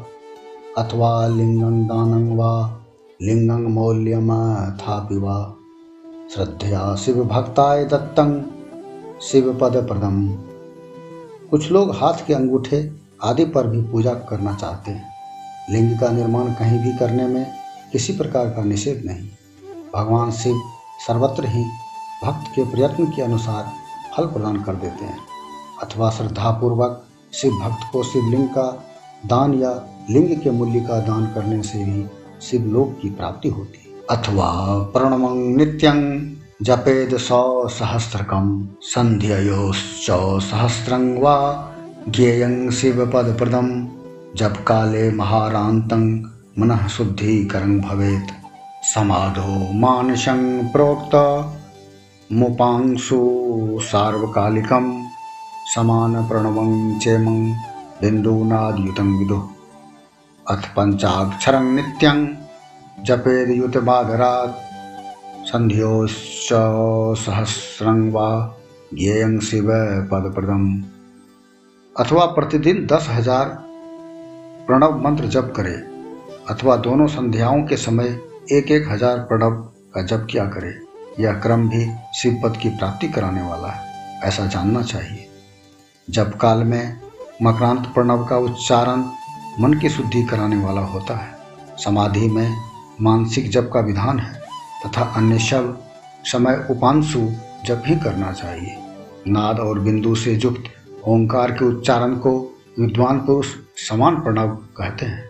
अथवा 0.77 1.27
लिंगं 1.27 1.83
दानं 1.83 2.35
वा 2.35 2.81
लिंगं 3.21 3.63
मौल्यमथापि 3.63 5.17
वा। 5.17 5.55
श्रद्धया 6.33 6.95
शिवभक्ताय 6.95 7.85
दत्तं 7.85 8.41
शिवपदप्रदम्। 9.21 10.37
कुछ 11.49 11.71
लोग 11.71 11.91
हाथ 11.91 12.27
के 12.27 12.33
अंगूठे 12.33 13.00
आदि 13.23 13.45
पर 13.45 13.67
भी 13.67 13.81
पूजा 13.81 14.13
करना 14.13 14.53
चाहते 14.53 14.91
हैं। 14.91 15.13
लिंग 15.69 15.99
का 15.99 16.09
निर्माण 16.09 16.53
कहीं 16.53 16.79
भी 16.79 16.97
करने 16.97 17.27
में 17.27 17.51
किसी 17.91 18.13
प्रकार 18.13 18.49
का 18.49 18.63
निषेध 18.63 19.03
नहीं। 19.05 19.29
भगवान 19.95 20.31
शिव 20.31 20.61
सर्वत्र 21.07 21.45
ही 21.45 21.63
भक्त 22.23 22.51
के 22.55 22.63
प्रयत्न 22.63 23.05
के 23.05 23.21
अनुसार 23.21 23.71
फल 24.17 24.25
प्रदान 24.25 24.63
कर 24.63 24.75
देते 24.75 25.05
हैं। 25.05 25.17
अथवा 25.83 26.09
श्रद्धापूर्वक 26.09 27.05
शिव 27.33 27.51
भक्त 27.51 27.91
को 27.91 28.03
शिवलिंग 28.03 28.47
का 28.47 28.83
दान 29.25 29.53
या 29.53 29.87
लिंग 30.09 30.41
के 30.41 30.51
मूल्य 30.51 30.79
का 30.79 30.99
दान 30.99 31.25
करने 31.25 31.63
से 31.63 31.83
भी 31.83 32.05
शिवलोक 32.41 32.99
की 33.01 33.09
प्राप्ति 33.09 33.49
होती 33.49 33.79
है। 33.87 34.17
अथवा 34.17 34.79
प्रणमं 34.79 35.35
नित्यं 35.35 36.31
जपेद 36.61 37.17
सौ 37.17 37.67
सहस्रकम 37.67 38.69
संध्योश्च 38.81 40.07
सहस्रं 40.43 41.19
वा 41.19 41.67
ज्ञेयं 42.09 42.71
शिवपदप्रदं 42.71 43.87
जप 44.35 44.65
काले 44.67 45.11
महारान्तं 45.11 46.21
मनः 46.59 46.87
शुद्धीकरं 46.87 47.79
भवेत्। 47.79 48.31
समाधो 48.85 49.73
मानसं 49.73 50.67
प्रोक्त। 50.67 51.15
मुपांशु 52.33 53.39
सार्वकालिकं 53.81 55.07
समानप्रणवं 55.75 56.99
चेमं 56.99 57.51
बिन्दूनाद्युतं 58.01 59.19
विदुः। 59.19 59.43
अथ 60.47 60.75
पंचाक्षर 60.75 61.59
नित्यं 61.59 62.27
जपेद 63.03 63.49
युतबाधरात् 63.49 64.57
संध्योश्च 65.47 66.49
सहस्रं 67.19 68.11
वा 68.11 68.55
ज्ञेयं 68.93 69.39
शिव 69.39 69.67
पदप्रदम 70.11 70.83
अथवा 71.95 72.25
प्रतिदिन 72.25 72.85
दस 72.85 73.07
हज़ार 73.09 73.47
प्रणव 74.67 74.97
मंत्र 74.97 75.27
जप 75.27 75.51
करे, 75.55 75.73
अथवा 76.49 76.75
दोनों 76.75 77.07
संध्याओं 77.07 77.61
के 77.63 77.77
समय 77.77 78.07
एक 78.51 78.71
एक 78.71 78.87
हज़ार 78.91 79.17
प्रणव 79.19 79.55
का 79.95 80.01
जप 80.01 80.27
किया 80.31 80.45
करे, 80.45 80.71
यह 81.19 81.33
क्रम 81.33 81.67
भी 81.69 81.85
शिव 82.15 82.39
पद 82.43 82.57
की 82.57 82.69
प्राप्ति 82.69 83.07
कराने 83.07 83.41
वाला 83.41 83.67
है, 83.67 84.19
ऐसा 84.23 84.45
जानना 84.45 84.81
चाहिए। 84.81 85.27
जब 86.07 86.37
काल 86.37 86.63
में 86.63 86.97
मकरांत 87.41 87.91
प्रणव 87.93 88.25
का 88.25 88.37
उच्चारण 88.37 89.03
मन 89.59 89.73
की 89.73 89.89
शुद्धि 89.89 90.23
कराने 90.23 90.63
वाला 90.63 90.81
होता 90.81 91.15
है। 91.15 91.77
समाधि 91.77 92.27
में 92.27 92.57
मानसिक 93.01 93.49
जप 93.49 93.69
का 93.73 93.79
विधान 93.79 94.19
है, 94.19 94.33
तथा 94.85 95.13
अन्य 95.17 95.39
शव 95.39 95.75
समय 96.23 96.67
उपांशु 96.71 97.29
जप 97.65 97.83
ही 97.85 97.95
करना 97.95 98.31
चाहिए। 98.31 98.77
नाद 99.27 99.59
और 99.59 99.79
बिंदु 99.79 100.15
से 100.15 100.33
युक्त 100.33 100.71
ओंकार 101.07 101.51
के 101.51 101.65
उच्चारण 101.65 102.15
को 102.15 102.31
विद्वान 102.79 103.19
पुरुष 103.19 103.47
समान 103.79 104.15
प्रणव 104.15 104.55
कहते 104.77 105.05
हैं। 105.05 105.29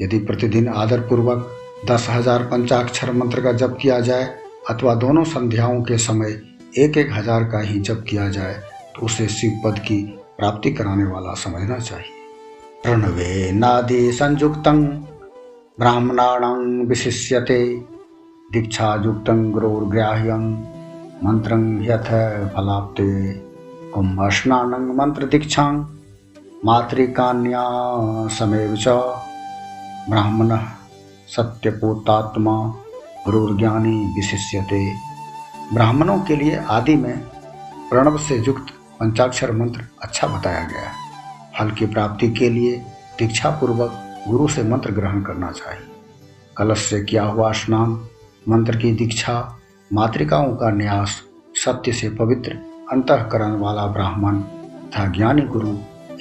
यदि 0.00 0.18
प्रतिदिन 0.18 0.68
आदर 0.68 1.00
पूर्वक 1.00 1.50
दस 1.90 2.06
हज़ार 2.10 2.42
पंचाक्षर 2.42 3.12
मंत्र 3.12 3.40
का 3.42 3.52
जप 3.52 3.76
किया 3.80 3.98
जाए 4.00 4.24
अथवा 4.70 4.94
दोनों 4.94 5.24
संध्याओं 5.26 5.82
के 5.82 5.98
समय 5.98 6.40
एक 6.78 6.96
एक 6.98 7.12
हज़ार 7.12 7.44
का 7.44 7.60
ही 7.60 7.80
जप 7.80 8.04
किया 8.08 8.28
जाए 8.28 8.54
तो 8.94 9.04
उसे 9.06 9.26
शिव 9.28 9.60
पद 9.64 9.78
की 9.78 10.02
प्राप्ति 10.38 10.70
कराने 10.72 11.04
वाला 11.04 11.34
समझना 11.34 11.78
चाहिए। 11.78 12.20
प्रणवे 12.82 13.50
नादि 13.52 14.12
संयुक्त 14.12 14.68
ब्राह्मणाण 15.78 16.42
विशिष्यते, 16.86 17.64
दीक्षायुक्त 18.50 19.30
गुरोर्ग्राह्य, 19.52 20.34
मंत्र 21.24 21.54
यथ 21.84 22.10
फलाप्ते। 22.54 23.10
कुंभस्नान 23.94 24.68
मंत्र 24.68 25.26
दीक्षा 25.26 25.70
मातृकान्या 26.64 27.62
समेव 28.28 28.76
च 28.76 28.88
ब्राह्मण 30.10 30.56
सत्यपोतात्मा 31.28 32.66
गुरुर्ज्ञानी 33.24 34.12
विशिष्यते। 34.16 34.92
ब्राह्मणों 35.74 36.20
के 36.20 36.36
लिए 36.36 36.56
आदि 36.56 36.96
में 36.96 37.18
प्रणव 37.90 38.18
से 38.18 38.36
युक्त 38.36 38.66
पंचाक्षर 39.00 39.52
मंत्र 39.52 39.84
अच्छा 40.02 40.26
बताया 40.26 40.64
गया। 40.64 40.80
है 40.80 40.92
फल 41.58 41.70
की 41.70 41.86
प्राप्ति 41.86 42.28
के 42.28 42.50
लिए 42.50 42.76
दीक्षा 43.18 43.50
पूर्वक 43.50 44.24
गुरु 44.28 44.48
से 44.48 44.62
मंत्र 44.62 44.92
ग्रहण 44.92 45.22
करना 45.22 45.50
चाहिए। 45.50 45.92
कलश 46.56 46.78
से 46.78 47.04
किया 47.04 47.24
हुआ 47.24 47.52
स्नान, 47.52 48.08
मंत्र 48.48 48.76
की 48.76 48.92
दीक्षा, 48.92 49.58
मातृकाओं 49.92 50.56
का 50.56 50.70
न्यास, 50.70 51.22
सत्य 51.54 51.92
से 51.92 52.10
पवित्र 52.10 52.71
अंतकरण 52.92 53.60
वाला 53.60 53.86
ब्राह्मण 53.86 54.38
तथा 54.38 55.06
ज्ञानी 55.06 55.42
गुरु 55.42 55.68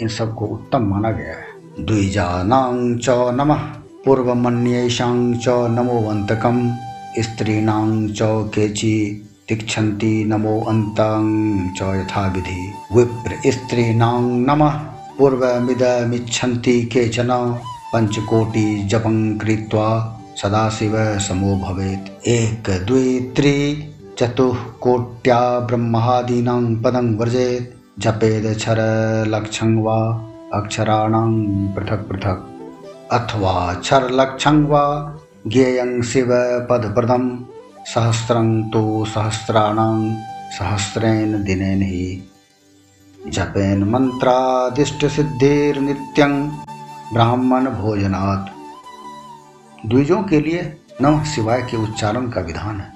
इन 0.02 0.08
सबको 0.08 0.46
उत्तम 0.46 0.82
माना 0.82 1.12
गया 1.12 1.28
है। 1.28 1.52
द्विजानां 1.80 2.98
च 2.98 3.06
नमः, 3.10 3.60
पूर्वमन्येषां 4.06 5.34
च 5.34 5.48
नमोवन्तकं 5.48 6.76
स्त्रीणां 7.20 8.08
च 8.08 8.20
केचि 8.24 9.28
तिक्षन्ति 9.50 10.26
नमो 10.28 10.62
अन्तं 10.62 11.68
च 11.70 11.82
यथाविधि। 11.82 12.74
विप्र 12.94 13.52
स्त्रीणां 13.52 14.22
नमः, 14.22 14.72
पूर्वमिदमिच्छन्ति 15.18 16.82
केचन, 16.82 17.60
पञ्चकोटि 17.96 18.84
जपं 18.84 19.38
कृत्वा 19.38 20.22
सदाशिव 20.36 21.20
समो 21.20 21.56
भवेत्। 21.56 22.28
एक, 22.28 22.86
द्वि, 22.88 23.34
त्रि। 23.36 23.88
चतुःकोट्या 24.22 25.60
ब्रह्मादीनां 25.60 26.76
पदं 26.76 27.18
व्रजेत् 27.18 28.02
जपेद 28.02 28.46
लक्षं 29.28 29.84
वा 29.84 29.98
अक्षराणां 30.54 31.32
पृथक् 31.76 32.10
पृथक्। 32.10 32.44
अथवा 33.12 33.74
क्षरलक्षं 33.74 34.66
वा 34.66 35.16
ज्ञेयं 35.48 36.02
शिवपदप्रदं 36.02 37.40
सहस्रं 37.86 38.70
तु 38.70 39.06
सहस्राणां 39.08 40.16
सहस्रेण 40.60 41.44
दिनेन 41.44 41.82
हि। 41.82 42.30
जपेन 43.28 43.84
मंत्रादिष्ट 43.84 45.06
सिद्धिर 45.06 45.80
नित्यं 45.80 46.48
ब्राह्मण 47.14 47.66
भोजनात्। 47.66 48.50
द्विजों 49.90 50.24
के 50.24 50.42
लिए 50.42 50.78
नमः 51.02 51.24
शिवाय 51.24 51.62
के 51.62 51.78
उच्चारण 51.78 52.30
का 52.30 52.42
विधान 52.42 52.80
है। 52.80 52.91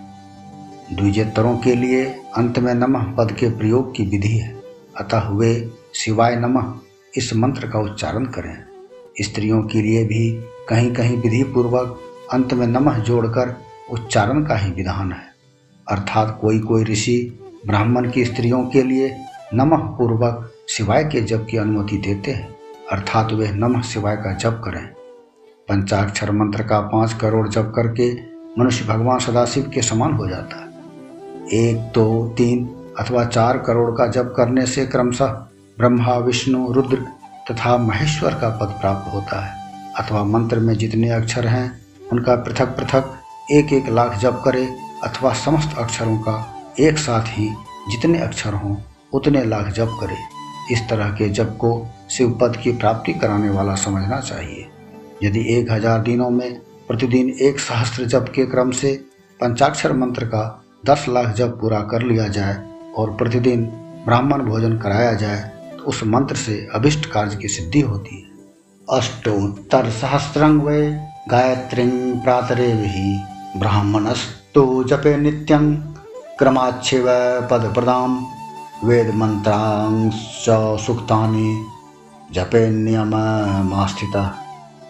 द्विजेतरों 0.93 1.58
के 1.58 1.76
लिए 1.76 2.06
अंत 2.38 2.60
में 2.60 2.74
नमः 2.74 3.04
पद 3.15 3.32
के 3.32 3.50
प्रयोग 3.50 3.95
की 3.95 4.04
विधि 4.04 4.38
है। 4.38 4.62
अतः 4.98 5.30
वे 5.30 5.71
शिवाय 5.93 6.36
नमः 6.36 6.74
इस 7.17 7.34
मंत्र 7.36 7.67
का 7.67 7.80
उच्चारण 7.80 8.26
करें। 8.26 8.63
स्त्रियों 9.21 9.63
के 9.63 9.82
लिए 9.82 10.04
भी 10.04 10.43
कहीं 10.69 10.93
कहीं 10.93 11.17
विधि 11.17 11.43
पूर्वक 11.43 12.00
अंत 12.34 12.54
में 12.54 12.67
नमः 12.67 13.00
जोड़कर 13.00 13.58
उच्चारण 13.91 14.45
का 14.45 14.56
ही 14.56 14.71
विधान 14.71 15.12
है। 15.12 15.36
अर्थात 15.91 16.38
कोई 16.41 16.60
कोई 16.60 16.84
ऋषि 16.84 17.39
ब्राह्मण 17.67 18.12
की 18.12 18.26
स्त्रियों 18.26 18.65
के 18.65 18.84
लिए 18.84 19.17
नमः 19.54 19.78
पूर्वक 19.78 20.54
शिवाय 20.69 21.04
के 21.04 21.21
जप 21.21 21.48
की 21.50 21.58
अनुमति 21.58 21.98
देते 21.98 22.32
हैं। 22.32 22.56
अर्थात 22.91 23.34
वे 23.34 23.52
नमः 23.52 23.82
शिवाय 23.82 24.15
का 24.15 24.34
जप 24.34 24.62
करें। 24.65 24.88
पंचाक्षर 25.69 26.32
मंत्र 26.32 26.63
का 26.63 26.80
पाँच 26.80 27.13
करोड़ 27.13 27.50
जप 27.50 27.74
करके 27.76 28.36
मनुष्य 28.60 28.86
भगवान 28.86 29.19
सदाशिव 29.19 29.71
के 29.74 29.82
समान 29.82 30.13
हो 30.13 30.28
जाता 30.28 30.60
है। 30.60 30.64
एक, 31.54 31.78
दो, 31.78 32.34
तीन 32.38 32.66
अथवा 33.00 33.26
चार 33.26 33.58
करोड़ 33.58 33.92
का 33.92 34.08
जप 34.08 34.34
करने 34.38 34.66
से 34.66 34.86
क्रमशः 34.86 35.26
ब्रह्मा, 35.78 36.18
विष्णु, 36.18 36.72
रुद्र 36.72 36.98
तथा 37.52 37.78
महेश्वर 37.78 38.34
का 38.34 38.50
पद 38.50 38.68
प्राप्त 38.82 39.14
होता 39.14 39.46
है। 39.46 39.54
अथवा 39.96 40.24
मंत्र 40.24 40.60
में 40.60 40.78
जितने 40.78 41.10
अक्षर 41.10 41.48
हैं, 41.48 41.82
उनका 42.12 42.36
पृथक 42.36 42.66
पृथक 42.66 43.14
एक 43.52 43.74
एक 43.74 43.90
लाख 43.90 44.18
जप 44.18 44.42
करे 44.46 44.66
अथवा 45.04 45.34
समस्त 45.34 45.78
अक्षरों 45.78 46.18
का 46.18 46.56
एक 46.80 46.98
साथ 46.98 47.26
ही 47.28 47.50
जितने 47.92 48.20
अक्षर 48.20 48.54
हों, 48.54 48.78
उतने 49.14 49.44
लाख 49.46 49.68
जप 49.68 49.98
करे। 50.02 50.18
इस 50.74 50.82
तरह 50.90 51.10
के 51.10 51.30
जप 51.30 51.58
को 51.62 51.88
शिव 52.10 52.38
पद 52.42 52.56
की 52.56 52.72
प्राप्ति 52.72 53.14
कराने 53.14 53.50
वाला 53.50 53.76
समझना 53.76 54.20
चाहिए। 54.20 54.68
यदि 55.24 55.46
एक 55.58 55.72
हज़ार 55.72 56.02
दिनों 56.02 56.30
में 56.30 56.60
प्रतिदिन 56.88 57.30
एक 57.30 57.60
सहस्त्र 57.60 58.06
जप 58.06 58.26
के 58.36 58.46
क्रम 58.46 58.72
से 58.72 59.06
पंचाक्षर 59.42 59.94
मंत्र 59.94 60.26
का 60.26 60.62
दस 60.86 61.06
लाख 61.10 61.34
जब 61.36 61.60
पूरा 61.60 61.80
कर 61.91 62.02
लिया 62.02 62.28
जाए 62.28 62.56
और 62.98 63.12
प्रतिदिन 63.17 63.65
ब्राह्मण 64.06 64.41
भोजन 64.43 64.78
कराया 64.78 65.13
जाए 65.13 65.39
तो 65.78 65.84
उस 65.84 66.04
मंत्र 66.06 66.36
से 66.36 66.56
अभिष्ट 66.76 67.06
कार्य 67.12 67.36
की 67.36 67.48
सिद्धि 67.48 67.82
होती 67.82 68.15
है। 68.15 68.98
अष्टोत्तर 68.98 69.89
सहस्रंग 69.91 70.62
वे 70.62 70.82
गायत्री 71.30 71.88
प्रातरे 72.24 72.71
ही 72.74 73.17
ब्राह्मणस्तु 73.60 74.84
जपे 74.84 75.15
नित्यं 75.17 75.74
क्रमाच्छिव 76.39 77.06
पद 77.52 77.71
प्रदाम 77.74 78.19
वेद 78.84 79.13
मंत्रांश 79.15 80.45
सुक्तानि 80.86 81.50
जपे 82.30 82.67
नियम 82.69 83.15
मास्थिता। 83.65 84.24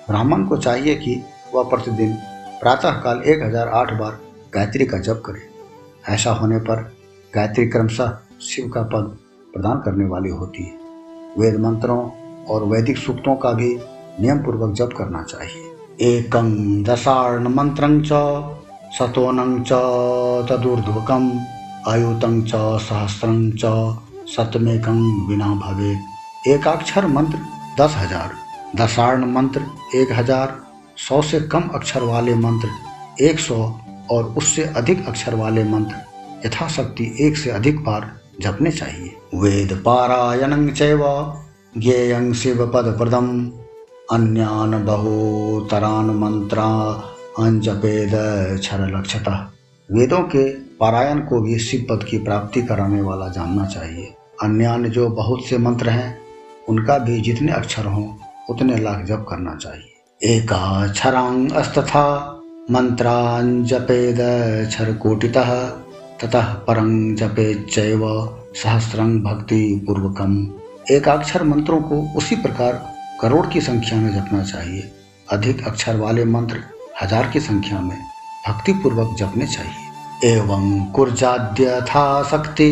ब्राह्मण 0.07 0.45
को 0.45 0.57
चाहिए 0.57 0.95
कि 0.95 1.21
वह 1.53 1.69
प्रतिदिन 1.69 2.13
प्रातः 2.61 3.01
काल 3.01 3.21
एक 3.23 3.43
हज़ार 3.43 3.67
आठ 3.75 3.93
बार 3.93 4.19
गायत्री 4.53 4.85
का 4.85 4.97
जप 4.99 5.21
करे। 5.25 5.54
ऐसा 6.09 6.31
होने 6.31 6.57
पर 6.59 6.81
गायत्री 7.33 7.65
क्रमशः 7.67 8.17
शिव 8.41 8.67
का 8.69 8.81
पद 8.83 9.17
प्रदान 9.53 9.81
करने 9.85 10.05
वाली 10.05 10.29
होती 10.29 10.63
है। 10.63 10.73
वेद 11.39 11.59
मंत्रों 11.59 11.99
और 12.45 12.63
वैदिक 12.63 12.97
सूक्तों 12.97 13.35
का 13.35 13.51
भी 13.51 13.69
नियम 14.19 14.39
पूर्वक 14.43 14.73
जप 14.73 14.89
करना 14.97 15.23
चाहिए। 15.23 15.63
एकं 16.07 16.83
दशार्ण 16.83 17.49
मंत्रं 17.49 18.01
सतोनं 18.91 19.63
च 19.63 19.71
आयुतं 21.87 22.41
च, 22.41 22.51
सहस्रं 22.81 23.51
च 23.53 23.63
सतमेकं 24.27 25.27
बिना 25.27 25.47
भवे 25.55 25.91
एकाक्षर 26.53 27.05
मंत्र 27.07 27.37
दस 27.79 27.95
हज़ार, 27.97 28.31
दशार्ण 28.75 29.25
मंत्र 29.33 29.61
एक 29.95 30.11
हज़ार, 30.11 30.55
सौ 30.97 31.21
से 31.21 31.39
कम 31.47 31.69
अक्षर 31.75 32.03
वाले 32.03 32.35
मंत्र 32.35 32.69
एक 33.25 33.39
सौ 33.39 33.57
और 34.11 34.23
उससे 34.37 34.63
अधिक 34.63 35.07
अक्षर 35.07 35.35
वाले 35.35 35.63
मंत्र 35.63 35.95
यथाशक्ति 36.45 37.15
एक 37.21 37.37
से 37.37 37.49
अधिक 37.49 37.79
बार 37.79 38.19
जपने 38.41 38.71
चाहिए। 38.71 39.15
वेद 39.35 39.83
पारायण 39.85 40.71
चैव 40.71 42.33
शिव 42.33 42.71
पद 42.73 42.95
प्रदम 42.97 43.51
अन्यान 44.11 44.85
बहुतरान 44.85 46.05
मंत्रा 46.05 46.65
अंजपेद 47.39 48.11
क्षर 48.59 48.97
लक्षता 48.97 49.53
वेदों 49.91 50.19
के 50.19 50.49
पारायण 50.49 51.19
को 51.19 51.41
भी 51.41 51.59
शिव 51.59 51.85
पद 51.89 52.03
की 52.03 52.17
प्राप्ति 52.17 52.61
कराने 52.61 53.01
वाला 53.01 53.27
जानना 53.27 53.65
चाहिए। 53.65 54.13
अन्य 54.43 54.89
जो 54.89 55.09
बहुत 55.09 55.45
से 55.45 55.57
मंत्र 55.57 55.89
हैं, 55.89 56.19
उनका 56.69 56.97
भी 56.97 57.21
जितने 57.21 57.51
अक्षर 57.51 57.85
हों, 57.85 58.07
उतने 58.49 58.77
लाख 58.77 59.05
जप 59.05 59.25
करना 59.29 59.55
चाहिए। 59.55 59.91
एकाक्षरास्तथा 60.37 62.03
मन्त्राञ्जपेद 62.71 64.17
क्षरकोटितः 64.69 65.49
ततः 66.21 66.53
परं 66.67 67.15
जपेच्चैव 67.15 68.01
सहस्रं 68.55 69.11
भक्तिपूर्वकम्। 69.23 70.37
एकाक्षर 70.91 71.43
मंत्रों 71.43 71.81
को 71.81 72.01
उसी 72.17 72.35
प्रकार 72.35 72.81
करोड़ 73.21 73.45
की 73.47 73.61
संख्या 73.61 73.99
में 73.99 74.09
जपना 74.13 74.43
चाहिए। 74.43 74.91
अधिक 75.31 75.63
अक्षर 75.67 75.95
वाले 75.95 76.25
मंत्र 76.25 76.63
हज़ार 77.03 77.29
की 77.29 77.39
संख्या 77.39 77.79
में 77.79 77.97
भक्तिपूर्वक 78.47 79.15
जपने 79.19 79.47
चाहिए। 79.47 80.33
एवं 80.33 80.85
कुर्जाद्य 80.85 81.81
था 81.81 82.23
शक्ति 82.23 82.71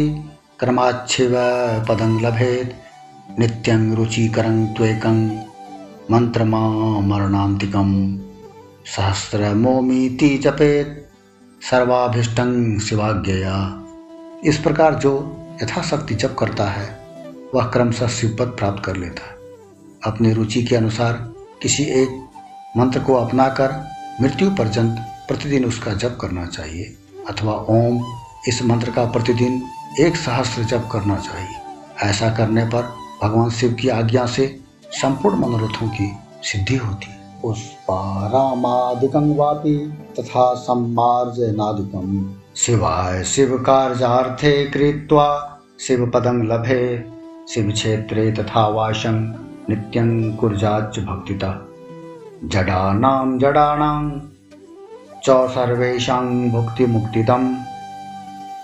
क्रमाच्छिव 0.60 1.32
पदं 1.90 2.20
लभेत, 2.22 2.76
नित्यं 3.40 3.96
रुचिकरं 3.96 4.66
त्वेकं 4.68 5.26
मंत्रमा 6.12 6.68
मरणांतिकम 7.02 7.92
सहस्रमोमीति 8.86 10.38
जपेत 10.38 11.10
सर्वाभिष्टं 11.62 12.80
शिवाज्ञया। 12.80 13.84
इस 14.46 14.58
प्रकार 14.58 14.96
जो 14.96 15.38
यथाशक्ति 15.64 16.16
जप 16.16 16.36
करता 16.40 16.64
है, 16.64 17.06
वह 17.56 17.66
क्रमशः 17.66 18.08
शिवपद 18.08 18.46
प्राप्त 18.46 18.86
कर 18.86 18.96
लेता 18.96 19.26
है। 19.26 19.36
अपनी 20.14 20.34
रुचि 20.34 20.64
के 20.64 20.76
अनुसार 20.76 21.14
किसी 21.62 21.84
एक 21.84 22.30
मंत्र 22.78 23.00
को 23.00 23.14
अपनाकर 23.14 23.92
मृत्यु 24.22 24.52
पर्यंत 24.52 25.00
प्रतिदिन 25.00 25.66
उसका 25.66 25.94
जप 25.94 26.18
करना 26.22 26.46
चाहिए, 26.46 26.98
अथवा 27.30 27.54
ओम 27.54 28.20
इस 28.48 28.64
मंत्र 28.64 28.92
का 28.92 29.06
प्रतिदिन 29.06 29.64
एक 30.00 30.16
सहस्र 30.16 30.64
जप 30.64 30.90
करना 30.92 31.16
चाहिए। 31.16 31.56
ऐसा 32.04 32.30
करने 32.30 32.66
पर 32.66 32.96
भगवान 33.24 33.50
शिव 33.50 33.74
की 33.74 33.90
आज्ञा 33.90 34.26
से 34.26 34.60
संपूर्ण 34.92 35.38
मनोरथों 35.38 35.88
की 35.88 36.14
सिद्धि 36.44 36.76
होती। 36.76 37.12
है 37.12 37.23
पुष्पारामादिकं 37.44 39.36
वापि 39.36 39.98
तथा 40.20 40.54
सम्मार्जनादिकं। 40.54 42.36
शिवाय 42.56 43.24
शिवकार्यार्थे 43.24 44.66
कृत्वा 44.66 45.60
शिवपदं 45.80 46.44
लभे, 46.44 47.06
शिवक्षेत्रे 47.50 48.32
तथा 48.32 48.68
वाशं 48.68 49.32
नित्यं 49.70 50.36
कुर्जाच्च 50.36 51.00
भक्तितः। 51.00 51.56
जडानां 52.44 53.40
जडानां 53.40 54.20
च 55.24 55.52
सर्वेषां 55.52 56.50
भुक्तिमुक्तिदं 56.50 57.56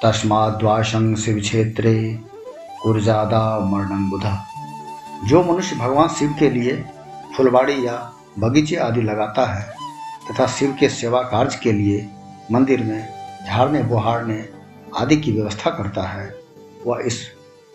तस्माद्वाशं 0.04 1.15
शिवक्षेत्रे 1.15 2.20
कुर्जादा 2.84 3.60
मरणं 3.60 4.10
बुधा। 4.10 4.46
जो 5.26 5.44
मनुष्य 5.44 5.76
भगवान 5.76 6.08
शिव 6.08 6.36
के 6.39 6.50
लिए 6.50 6.86
फुलवाड़ी 7.38 7.88
या 7.88 8.13
बगीचे 8.39 8.76
आदि 8.76 9.02
लगाता 9.02 9.46
है 9.46 9.74
तथा 10.32 10.48
शिव 10.48 10.78
के 10.80 10.89
सेवा 10.89 11.22
कार्य 11.22 11.60
के 11.63 11.72
लिए 11.72 12.10
मंदिर 12.52 12.84
में, 12.84 13.10
झाड़ने 13.48 13.84
बुहाड़ने 13.84 14.50
आदि 14.98 15.18
की 15.18 15.32
व्यवस्था 15.32 15.70
करता 15.70 16.02
है। 16.02 16.36
वह 16.86 17.04
इस 17.06 17.28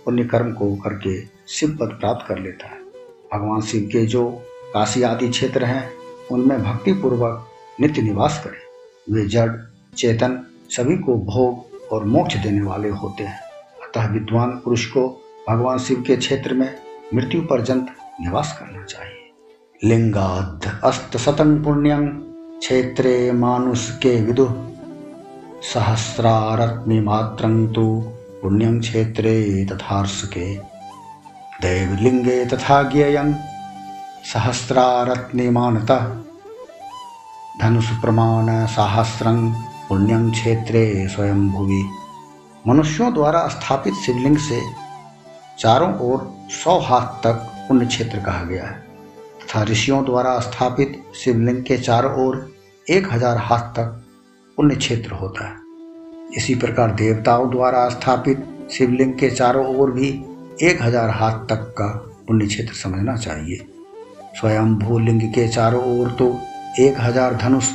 पुण्य 0.05 0.25
कर्म 0.25 0.53
को 0.53 0.77
करके 0.77 1.23
शिव 1.49 1.79
पद 1.81 1.87
प्राप्त 1.87 2.27
कर 2.29 2.39
लेता 2.39 2.67
है। 2.67 2.79
भगवान 3.35 3.61
शिव 3.61 3.89
के 3.93 4.07
जो 4.07 4.31
काशी 4.75 5.03
आदि 5.03 5.29
क्षेत्र 5.29 5.65
हैं, 5.65 5.91
उनमें 6.33 6.63
भक्ति 6.63 6.93
पूर्वक 6.93 7.47
नित्य 7.81 8.03
निवास 8.03 8.43
करें। 8.45 8.65
वे 9.15 9.29
जड़, 9.29 9.51
चेतन 9.97 10.47
सभी 10.71 10.97
को 10.97 11.15
भोग 11.15 11.67
और 11.93 12.05
मोक्ष 12.05 12.37
देने 12.37 12.61
वाले 12.61 12.89
होते 12.89 13.25
हैं। 13.25 13.41
अतः 13.83 14.07
विद्वान 14.07 14.51
पुरुष 14.51 14.87
को 14.87 15.21
भगवान 15.49 15.79
शिव 15.79 16.05
के 16.07 16.17
क्षेत्र 16.17 16.55
में 16.55 16.75
मृत्यु 17.15 17.43
पर्यंत 17.43 17.87
निवास 18.21 18.57
करना 18.61 18.85
चाहिए। 18.85 19.24
लिंगाद। 19.85 20.81
अस्त 20.85 21.17
शतम 21.17 21.65
पुण्यं 21.65 22.07
क्षेत्रे 22.59 23.33
मानुष 23.33 23.91
के 23.91 24.23
विदु। 24.23 24.47
सहस्रारत्नि 25.73 27.01
मात्रं 27.01 27.73
तु 27.73 28.03
पुण्यं 28.43 28.81
क्षेत्रे 28.81 29.67
तथार्ष 29.73 30.25
के 30.29 30.55
दैवलिंगे 31.63 32.47
तथा 32.47 32.83
ज्ञेयं 32.83 33.33
प्रमाण 38.01 38.67
सहस्रं 38.67 39.53
पुण्यं 39.89 40.31
क्षेत्रे 40.31 41.09
स्वयं 41.09 41.51
भुवि 41.51 41.85
मनुष्यों 42.67 43.15
द्वारा 43.15 43.49
स्थापित 43.49 43.95
शिवलिंग 43.95 44.37
से 44.37 44.63
चारों 45.59 45.99
ओर 45.99 46.37
सौ 46.51 46.79
हाथ 46.79 47.23
तक 47.25 47.67
पुण्य 47.69 47.87
क्षेत्र 47.87 48.19
कहा 48.19 48.45
गया 48.45 48.67
है। 48.67 48.84
तथा 49.55 49.63
ऋषियों 49.65 50.05
द्वारा 50.05 50.39
स्थापित 50.41 51.03
शिवलिंग 51.15 51.63
के 51.65 51.77
चारों 51.79 52.13
ओर 52.19 52.37
एक 52.87 53.07
हज़ार 53.13 53.37
हाथ 53.39 53.69
तक 53.71 54.03
पुण्य 54.59 54.77
क्षेत्र 54.77 55.13
होता 55.13 55.47
है। 55.49 56.37
इसी 56.37 56.55
प्रकार 56.55 56.93
देवताओं 56.93 57.51
द्वारा 57.51 57.89
स्थापित 57.89 58.45
शिवलिंग 58.73 59.13
के 59.13 59.31
चारों 59.31 59.67
ओर 59.77 59.91
भी 59.91 60.09
एक 60.63 60.83
हज़ार 60.83 61.11
हाथ 61.11 61.39
तक 61.47 61.73
का 61.79 61.89
पुण्य 62.29 62.47
क्षेत्र 62.47 62.75
समझना 62.75 63.17
चाहिए। 63.17 63.67
स्वयं 64.41 64.75
भूलिंग 64.75 65.21
के 65.33 65.49
चारों 65.49 65.85
ओर 65.99 66.11
तो 66.11 66.29
एक 66.81 67.01
हज़ार 67.01 67.35
धनुष, 67.37 67.71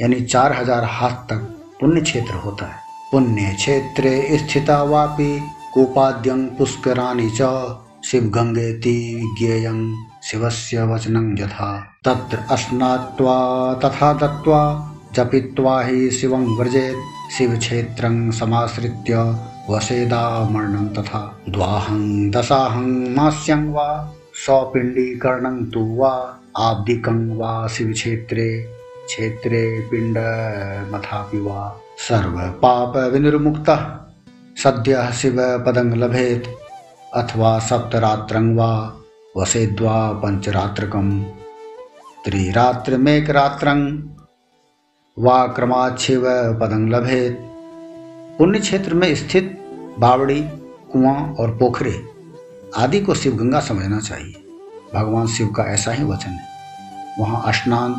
यानी 0.00 0.20
चार 0.22 0.52
हज़ार 0.52 0.84
हाथ 0.90 1.24
तक 1.30 1.48
पुण्य 1.80 2.00
क्षेत्र 2.00 2.34
होता 2.36 2.66
है। 2.66 2.80
पुण्य 3.12 3.54
क्षेत्र 3.56 4.18
स्थिता 4.38 4.82
वापी, 4.84 5.38
कूपाद्यं 5.74 6.46
पुष्कराणि 6.56 7.30
च 7.40 7.42
शिवगङ्गेति 8.04 9.00
विज्ञेयं 9.16 9.88
शिवस्य 10.22 10.82
वचनं 10.82 11.38
यथा। 11.38 11.86
तत्र 12.04 12.56
स्नात्वा 12.56 13.74
तथा 13.74 14.12
दत्त्वा, 14.12 14.92
जपित्वा 15.14 15.82
हि 15.82 16.10
शिवं 16.10 16.56
व्रजेत्। 16.58 17.32
शिवक्षेत्रं 17.32 18.30
समाश्रित्य 18.30 19.36
वसेदामर्णं 19.70 20.88
तथा। 20.88 21.40
द्वाहं, 21.48 22.30
दशाहं 22.30 23.14
मास्यं 23.16 23.72
वा, 23.72 24.14
सौपिण्डीकरणं 24.46 25.66
तु 25.66 25.96
वा 25.98 26.36
आब्दिकं 26.58 27.36
वा 27.36 27.68
शिवक्षेत्रे। 27.68 28.74
क्षेत्रे 29.06 29.88
पिण्डमथापि 29.90 31.40
वा। 31.40 31.80
सर्वपापविनिर्मुक्तः। 31.98 33.96
सद्य 34.56 35.10
शिव 35.14 35.36
पदं 35.38 35.96
लभेत। 35.96 36.56
अथवा 37.14 37.58
सप्तरात्रं 37.58 38.56
वा। 38.56 38.97
वसेद्वा 39.38 40.12
पंचरात्रकं 40.12 41.22
त्रिरात्रमेकरात्रं। 42.24 44.02
वा 45.18 45.46
क्रमाच्छिव 45.46 46.22
पदं 46.60 46.88
लभेत। 46.88 47.38
पुण्य 48.38 48.58
क्षेत्र 48.58 48.94
में 48.94 49.14
स्थित 49.14 49.64
बावड़ी, 49.98 50.42
कुआँ 50.92 51.34
और 51.40 51.50
पोखरे 51.50 52.04
आदि 52.76 53.00
को 53.00 53.14
शिव 53.14 53.36
गंगा 53.36 53.60
समझना 53.60 54.00
चाहिए। 54.00 54.48
भगवान 54.94 55.26
शिव 55.26 55.46
का 55.46 55.62
ऐसा 55.62 55.92
ही 55.92 56.04
वचन 56.04 56.30
है। 56.30 56.48
वहाँ 57.20 57.52
स्नान 57.52 57.94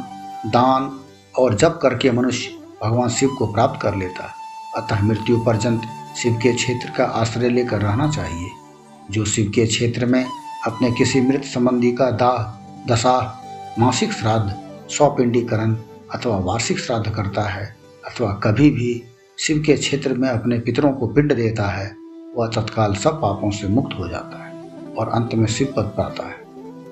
दान 0.50 1.00
और 1.38 1.56
जप 1.56 1.80
करके 1.82 2.12
मनुष्य 2.12 2.60
भगवान 2.84 3.10
शिव 3.10 3.30
को 3.30 3.54
प्राप्त 3.54 3.82
कर 3.82 3.96
लेता 3.96 4.24
है। 4.24 4.34
अतः 4.78 5.04
मृत्यु 5.04 5.38
पर्यंत 5.38 5.82
शिव 6.18 6.34
के 6.34 6.54
क्षेत्र 6.54 6.90
का 6.98 7.06
आश्रय 7.06 7.50
लेकर 7.50 7.82
रहना 7.82 8.12
चाहिए। 8.12 8.50
जो 9.12 9.26
शिव 9.26 9.52
के 9.56 9.66
क्षेत्र 9.66 10.06
में 10.06 10.26
अपने 10.68 10.92
किसी 10.92 11.22
मृत 11.22 11.44
संबंधी 11.44 11.92
का 11.92 12.12
दाह 12.12 12.60
दशा, 12.94 13.44
मासिक 13.80 14.12
श्राद्ध, 14.12 14.56
सौपिंडीकरण 14.90 15.76
अथवा 16.14 16.38
वार्षिक 16.38 16.80
श्राद्ध 16.80 17.10
करता 17.10 17.42
है, 17.42 17.76
अथवा 18.06 18.32
कभी 18.34 18.70
भी 18.70 19.04
शिव 19.40 19.64
के 19.66 19.74
क्षेत्र 19.74 20.14
में 20.14 20.30
अपने 20.30 20.60
पितरों 20.60 20.92
को 20.92 21.08
पिंड 21.08 21.36
देता 21.36 21.68
है, 21.68 21.96
वह 22.36 22.48
तत्काल 22.48 22.96
सब 22.96 23.22
पापों 23.22 23.52
से 23.52 23.68
मुक्त 23.68 24.00
हो 24.00 24.08
जाता 24.08 24.46
है 24.46 24.54
और 24.98 25.10
अंत 25.10 25.30
में 25.34 25.48
शिव 25.48 25.74
पद 25.78 25.84
पाता 25.84 26.24
है। 26.24 26.40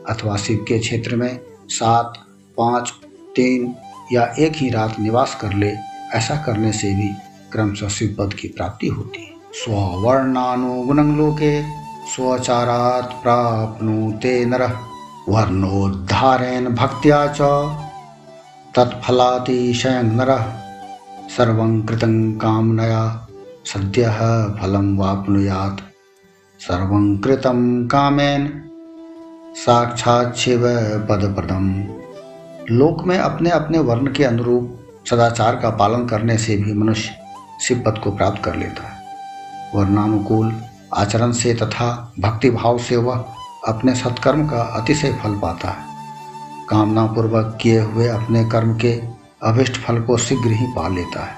अथवा 0.10 0.38
शिव 0.38 0.66
के 0.68 0.80
क्षेत्र 0.80 1.16
में 1.16 1.40
सात, 1.68 2.14
पाँच, 2.58 2.94
तीन 3.36 3.76
या 4.12 4.36
एक 4.40 4.54
ही 4.56 4.70
रात 4.70 5.00
निवास 5.00 5.38
कर 5.42 5.54
ले, 5.54 5.74
ऐसा 6.14 6.44
करने 6.46 6.72
से 6.72 6.96
भी 6.96 7.10
क्रमशः 7.52 7.88
शिव 7.88 8.16
पद 8.20 8.34
की 8.34 8.48
प्राप्ति 8.48 8.88
होती 8.88 9.22
है। 9.22 9.32
स्ववर्णानुगुणं 9.54 11.18
लोके 11.18 11.87
स्वचारात् 12.16 13.24
प्राप्नुते 13.24 14.46
नरः। 14.46 14.74
वर्णोद्धारेण 15.30 16.76
भक्त्या 16.76 17.28
च 17.28 17.42
तत्फलातिशयं 18.76 20.04
नरः। 20.04 20.46
सर्वं 21.38 21.82
कृतं 21.82 22.34
कामनया, 22.38 23.28
सद्यः 23.66 24.18
फलं 24.54 24.98
वाप्नुयात्। 24.98 25.82
सर्वं 26.62 27.18
कृतं 27.18 27.88
कामेन 27.88 28.64
साक्षात 29.56 30.36
शिव 30.36 30.62
पदप्रदम 31.10 31.84
लोक 32.72 33.04
में 33.04 33.20
अपने 33.20 33.50
अपने 33.50 33.80
वर्ण 33.80 34.14
के 34.14 34.24
अनुरूप 34.24 34.80
सदाचार 35.10 35.56
का 35.56 35.70
पालन 35.70 36.06
करने 36.06 36.38
से 36.38 36.58
भी 36.58 36.74
मनुष्य 36.74 37.12
शिव 37.62 37.84
पद 37.86 37.98
को 37.98 38.12
प्राप्त 38.12 38.44
कर 38.44 38.56
लेता 38.56 38.88
है। 38.88 39.04
वर्णानुकूल 39.76 40.56
आचरण 40.94 41.32
से 41.32 41.54
तथा 41.54 42.14
भक्ति 42.20 42.50
भाव 42.50 42.78
से 42.78 42.98
वह 42.98 43.26
अपने 43.68 43.96
सत्कर्म 43.96 44.48
का 44.48 44.62
अतिशय 44.62 45.14
फल 45.14 45.34
पाता 45.34 45.70
है। 45.70 45.88
कामना 46.70 47.06
पूर्वक 47.06 47.58
किए 47.62 47.80
हुए 47.80 48.08
अपने 48.08 48.46
कर्म 48.46 48.78
के 48.78 49.02
अभिष्ट 49.44 49.74
फल 49.74 50.02
को 50.02 50.18
शीघ्र 50.18 50.52
ही 50.52 50.66
पा 50.66 50.88
लेता 50.88 51.24
है। 51.24 51.36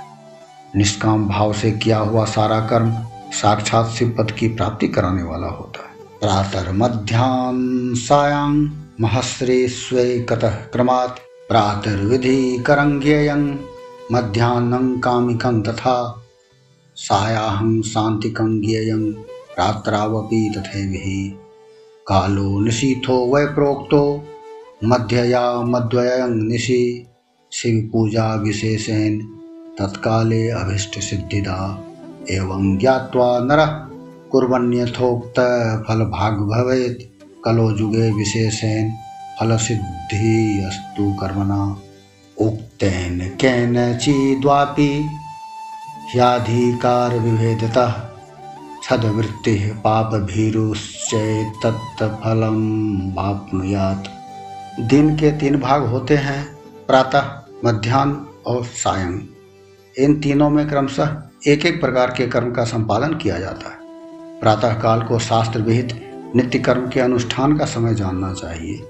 निष्काम 0.76 1.28
भाव 1.28 1.54
से 1.54 1.72
किया 1.72 1.98
हुआ 1.98 2.26
सारा 2.26 2.60
कर्म 2.60 2.94
साक्षात 3.32 3.88
शिव 3.88 4.16
पद 4.18 4.32
की 4.32 4.48
प्राप्ति 4.48 4.88
कराने 4.88 5.24
वाला 5.24 5.48
होता 5.48 5.84
है। 5.84 5.90
प्रातर 6.20 6.72
मध्यान 6.72 7.94
सायांग 7.96 8.70
महश्री 9.02 9.68
स्वे 9.68 10.20
कतः 10.20 10.50
क्रमात् 10.50 11.20
प्रातर्विधि 11.50 12.64
करंगेयं 12.66 13.56
मध्यान्नं 14.12 15.00
कामिकं 15.00 15.62
तथा 15.62 16.26
सायाहं 16.96 17.82
शान्तिकं 17.82 18.62
ज्ञेयं 18.62 19.14
रात्रावपि 19.60 20.54
तथैभिः 20.58 21.08
कालो 22.08 22.60
निशीथो 22.60 23.16
वै 23.34 23.46
प्रोक्तो, 23.46 24.24
मध्यया 24.84 25.62
मद्वयं 25.62 26.36
निशि 26.48 27.06
विशेषेण 28.44 29.20
तत्काले 29.80 30.50
अभिष्ट 30.50 31.00
सिद्धिदा 31.00 31.58
एवं 32.32 32.78
ज्ञात्वा 32.78 33.40
नरः 33.40 33.72
कुर्वन्यथोक्त 34.32 35.40
फल 35.88 36.04
भाग 36.06 36.34
भवेत् 36.34 37.04
कलो 37.46 37.72
जुगे 37.72 38.12
विशेषेण 38.12 38.92
फल 39.40 39.58
सिद्धि 39.58 40.64
अस्तु 40.68 41.12
कर्मणा। 41.22 41.62
उक्तेन 42.42 43.20
केन 43.20 43.98
चिद्वापि 43.98 44.92
ह्याधिकार 46.14 47.18
विभेदतः 47.20 48.09
सद्वृत्ति 48.90 49.82
पाप 49.84 50.14
भीरुश्चैतत्फलम 50.14 51.12
वाप्नुयात 53.12 54.04
दिन 54.80 55.16
के 55.16 55.32
तीन 55.32 55.60
भाग 55.60 55.86
होते 55.86 56.18
हैं, 56.18 56.56
प्रातः 56.88 57.42
मध्यान्ह 57.66 58.26
और 58.46 58.66
सायं। 58.66 59.20
इन 60.00 60.22
तीनों 60.22 60.50
में 60.50 60.70
क्रमशः 60.70 61.22
एक 61.48 61.66
एक 61.66 61.82
प्रकार 61.82 62.14
के 62.18 62.28
कर्म 62.28 62.52
का 62.52 62.64
संपादन 62.64 63.14
किया 63.14 63.40
जाता 63.40 63.70
है। 63.70 63.78
प्रातः 64.40 64.74
काल 64.74 65.02
को 65.02 65.20
शास्त्र 65.20 65.62
विहित 65.62 66.12
नित्य 66.36 66.60
कर्म 66.60 66.88
के 66.88 67.00
अनुष्ठान 67.00 67.58
का 67.58 67.66
समय 67.66 67.96
जानना 67.96 68.34
चाहिए। 68.34 68.84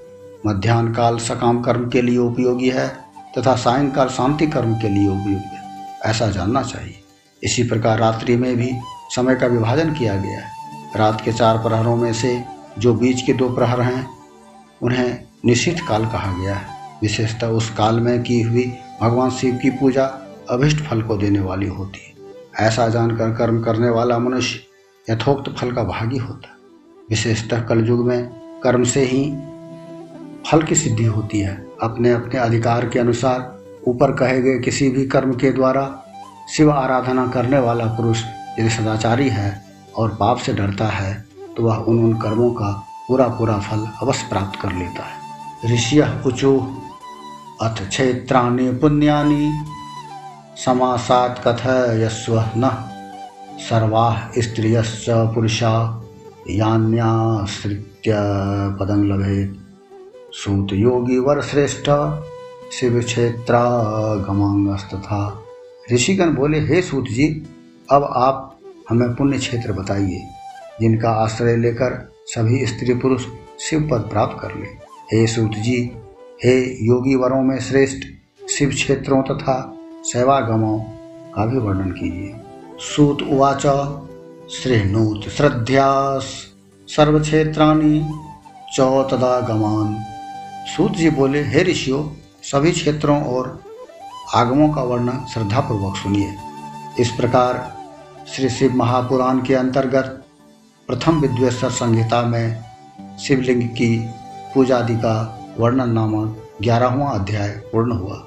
मध्यान्ह 0.46 0.94
काल 0.94 1.18
सकाम 1.18 1.62
कर्म 1.62 1.88
के 1.88 2.02
लिए 2.02 2.18
उपयोगी 2.18 2.70
है 2.70 2.88
तथा 3.38 3.56
सायंकाल 3.56 4.08
शांति 4.08 4.46
कर्म 4.46 4.74
के 4.74 4.88
लिए 4.88 5.08
उपयोगी 5.08 5.34
है। 5.34 5.62
ऐसा 6.04 6.26
जानना 6.26 6.62
चाहिए। 6.62 7.00
इसी 7.42 7.62
प्रकार 7.62 7.98
रात्रि 7.98 8.36
में 8.36 8.56
भी 8.56 8.72
समय 9.10 9.34
का 9.34 9.46
विभाजन 9.46 9.92
किया 9.92 10.16
गया 10.16 10.40
है। 10.40 10.50
रात 10.96 11.20
के 11.20 11.32
चार 11.32 11.58
प्रहरों 11.58 11.96
में 11.96 12.12
से 12.12 12.44
जो 12.78 12.94
बीच 12.94 13.22
के 13.22 13.32
दो 13.32 13.48
प्रहर 13.48 13.80
हैं, 13.80 14.10
उन्हें 14.82 15.22
निश्चित 15.44 15.80
काल 15.88 16.06
कहा 16.06 16.42
गया 16.42 16.54
है। 16.54 16.96
विशेषतः 17.02 17.46
उस 17.46 17.70
काल 17.70 18.00
में 18.00 18.22
की 18.22 18.42
हुई 18.42 18.72
भगवान 19.00 19.30
शिव 19.30 19.58
की 19.62 19.70
पूजा 19.70 20.04
अभिष्ट 20.50 20.78
फल 20.78 21.02
को 21.02 21.16
देने 21.16 21.40
वाली 21.40 21.66
होती। 21.66 22.14
है 22.60 22.66
ऐसा 22.66 22.88
जानकर 22.88 23.34
कर्म 23.34 23.60
करने 23.60 23.90
वाला 23.90 24.18
मनुष्य 24.18 24.60
यथोक्त 25.12 25.54
फल 25.58 25.72
का 25.72 25.82
भागी 25.82 26.18
होता। 26.18 26.56
विशेषतः 27.10 27.60
कलयुग 27.60 28.06
में 28.06 28.28
कर्म 28.64 28.84
से 28.84 29.04
ही 29.04 29.36
फल 30.50 30.62
की 30.62 30.74
सिद्धि 30.74 31.04
होती 31.04 31.40
है। 31.40 31.66
अपने 31.82 32.12
अपने 32.12 32.40
अधिकार 32.40 32.88
के 32.88 32.98
अनुसार 32.98 33.58
ऊपर 33.88 34.12
कहे 34.12 34.42
गए 34.42 34.58
किसी 34.58 34.90
भी 34.90 35.06
कर्म 35.06 35.32
के 35.32 35.50
द्वारा 35.50 36.04
शिव 36.56 36.72
आराधना 36.72 37.26
करने 37.26 37.58
वाला 37.58 37.84
पुरुष 37.84 38.24
यदि 38.60 38.70
सदाचारी 38.70 39.28
है 39.28 39.64
और 39.96 40.08
पाप 40.08 40.38
से 40.38 40.52
डरता 40.52 40.86
है 40.86 41.24
तो 41.56 41.62
वह 41.62 41.76
उन 41.76 42.04
उन 42.04 42.14
कर्मों 42.14 42.50
का 42.50 42.86
पूरा 43.08 43.28
पूरा 43.28 43.58
फल 43.58 43.88
अवश्य 44.02 44.26
प्राप्त 44.28 44.60
कर 44.60 44.72
लेता 44.72 45.02
है। 45.02 45.20
ऋषि 45.74 46.02
ऊचु 46.26 46.66
अथ 47.62 47.88
क्षेत्राणि 47.88 48.72
पुण्यानि, 48.72 49.62
समासात 50.64 51.42
कथ 51.46 52.00
यस्व 52.00 52.44
न। 52.56 52.94
सर्वा 53.70 54.30
स्त्रियश्च 54.38 55.06
पुरुषा, 55.10 56.02
यान्याश्रित्य 56.50 58.12
पदं 58.80 59.04
लभेत। 59.04 59.56
सूत 60.32 60.68
योगी 60.72 61.18
वर 61.18 61.42
श्रेष्ठ, 61.42 61.90
शिव 62.72 62.72
क्षेत्र 62.72 63.02
क्षेत्रागमांगस्तथा। 63.02 65.42
ऋषिगण 65.92 66.34
बोले, 66.34 66.60
हे 66.60 66.82
सूत 66.82 67.04
जी, 67.04 67.46
अब 67.92 68.12
आप 68.16 68.49
हमें 68.90 69.14
पुण्य 69.14 69.38
क्षेत्र 69.38 69.72
बताइए, 69.72 70.22
जिनका 70.80 71.10
आश्रय 71.10 71.56
लेकर 71.56 72.12
सभी 72.26 72.66
स्त्री 72.66 72.94
पुरुष 72.94 73.26
शिव 73.60 73.88
पद 73.90 74.00
प्राप्त 74.00 74.42
कर 74.42 74.54
ले। 74.54 74.66
हे 75.12 75.26
सूत 75.26 75.50
जी, 75.50 75.92
हे 76.44 76.86
योगी 76.86 77.14
वरों 77.14 77.42
में 77.42 77.58
श्रेष्ठ 77.60 78.04
शिव 78.50 78.70
क्षेत्रों 78.70 79.22
तथा 79.22 79.76
सेवागमों 80.04 80.78
का 81.34 81.46
भी 81.46 81.58
वर्णन 81.58 81.90
कीजिए। 81.90 82.34
सूत 82.78 83.22
उवाच, 83.22 83.66
श्रेणुत 84.50 85.28
श्रद्ध्यास, 85.28 86.46
सर्वक्षेत्राणि 86.88 88.10
चौतदागमान। 88.76 90.04
सूत 90.76 90.92
जी 90.92 91.10
बोले, 91.10 91.42
हे 91.42 91.62
ऋषियों, 91.62 92.08
सभी 92.42 92.72
क्षेत्रों 92.72 93.22
और 93.22 93.62
आगमों 94.34 94.74
का 94.74 94.82
वर्णन 94.82 95.26
श्रद्धापूर्वक 95.34 95.96
सुनिए। 95.96 96.34
इस 96.98 97.10
प्रकार 97.10 97.79
श्री 98.36 98.48
शिव 98.48 98.74
महापुराण 98.74 99.38
के 99.42 99.54
अंतर्गत 99.54 100.26
प्रथम 100.88 101.20
विद्वेश्वर 101.20 101.70
संहिता 101.70 102.22
में 102.22 102.64
शिवलिंग 103.18 103.62
की 103.68 104.08
पूजादि 104.54 104.96
का 104.96 105.14
वर्णन 105.58 105.90
नामक 105.92 106.36
ग्यारहवा 106.62 107.10
अध्याय 107.10 107.48
पूर्ण 107.48 107.92
हुआ। 107.92 108.18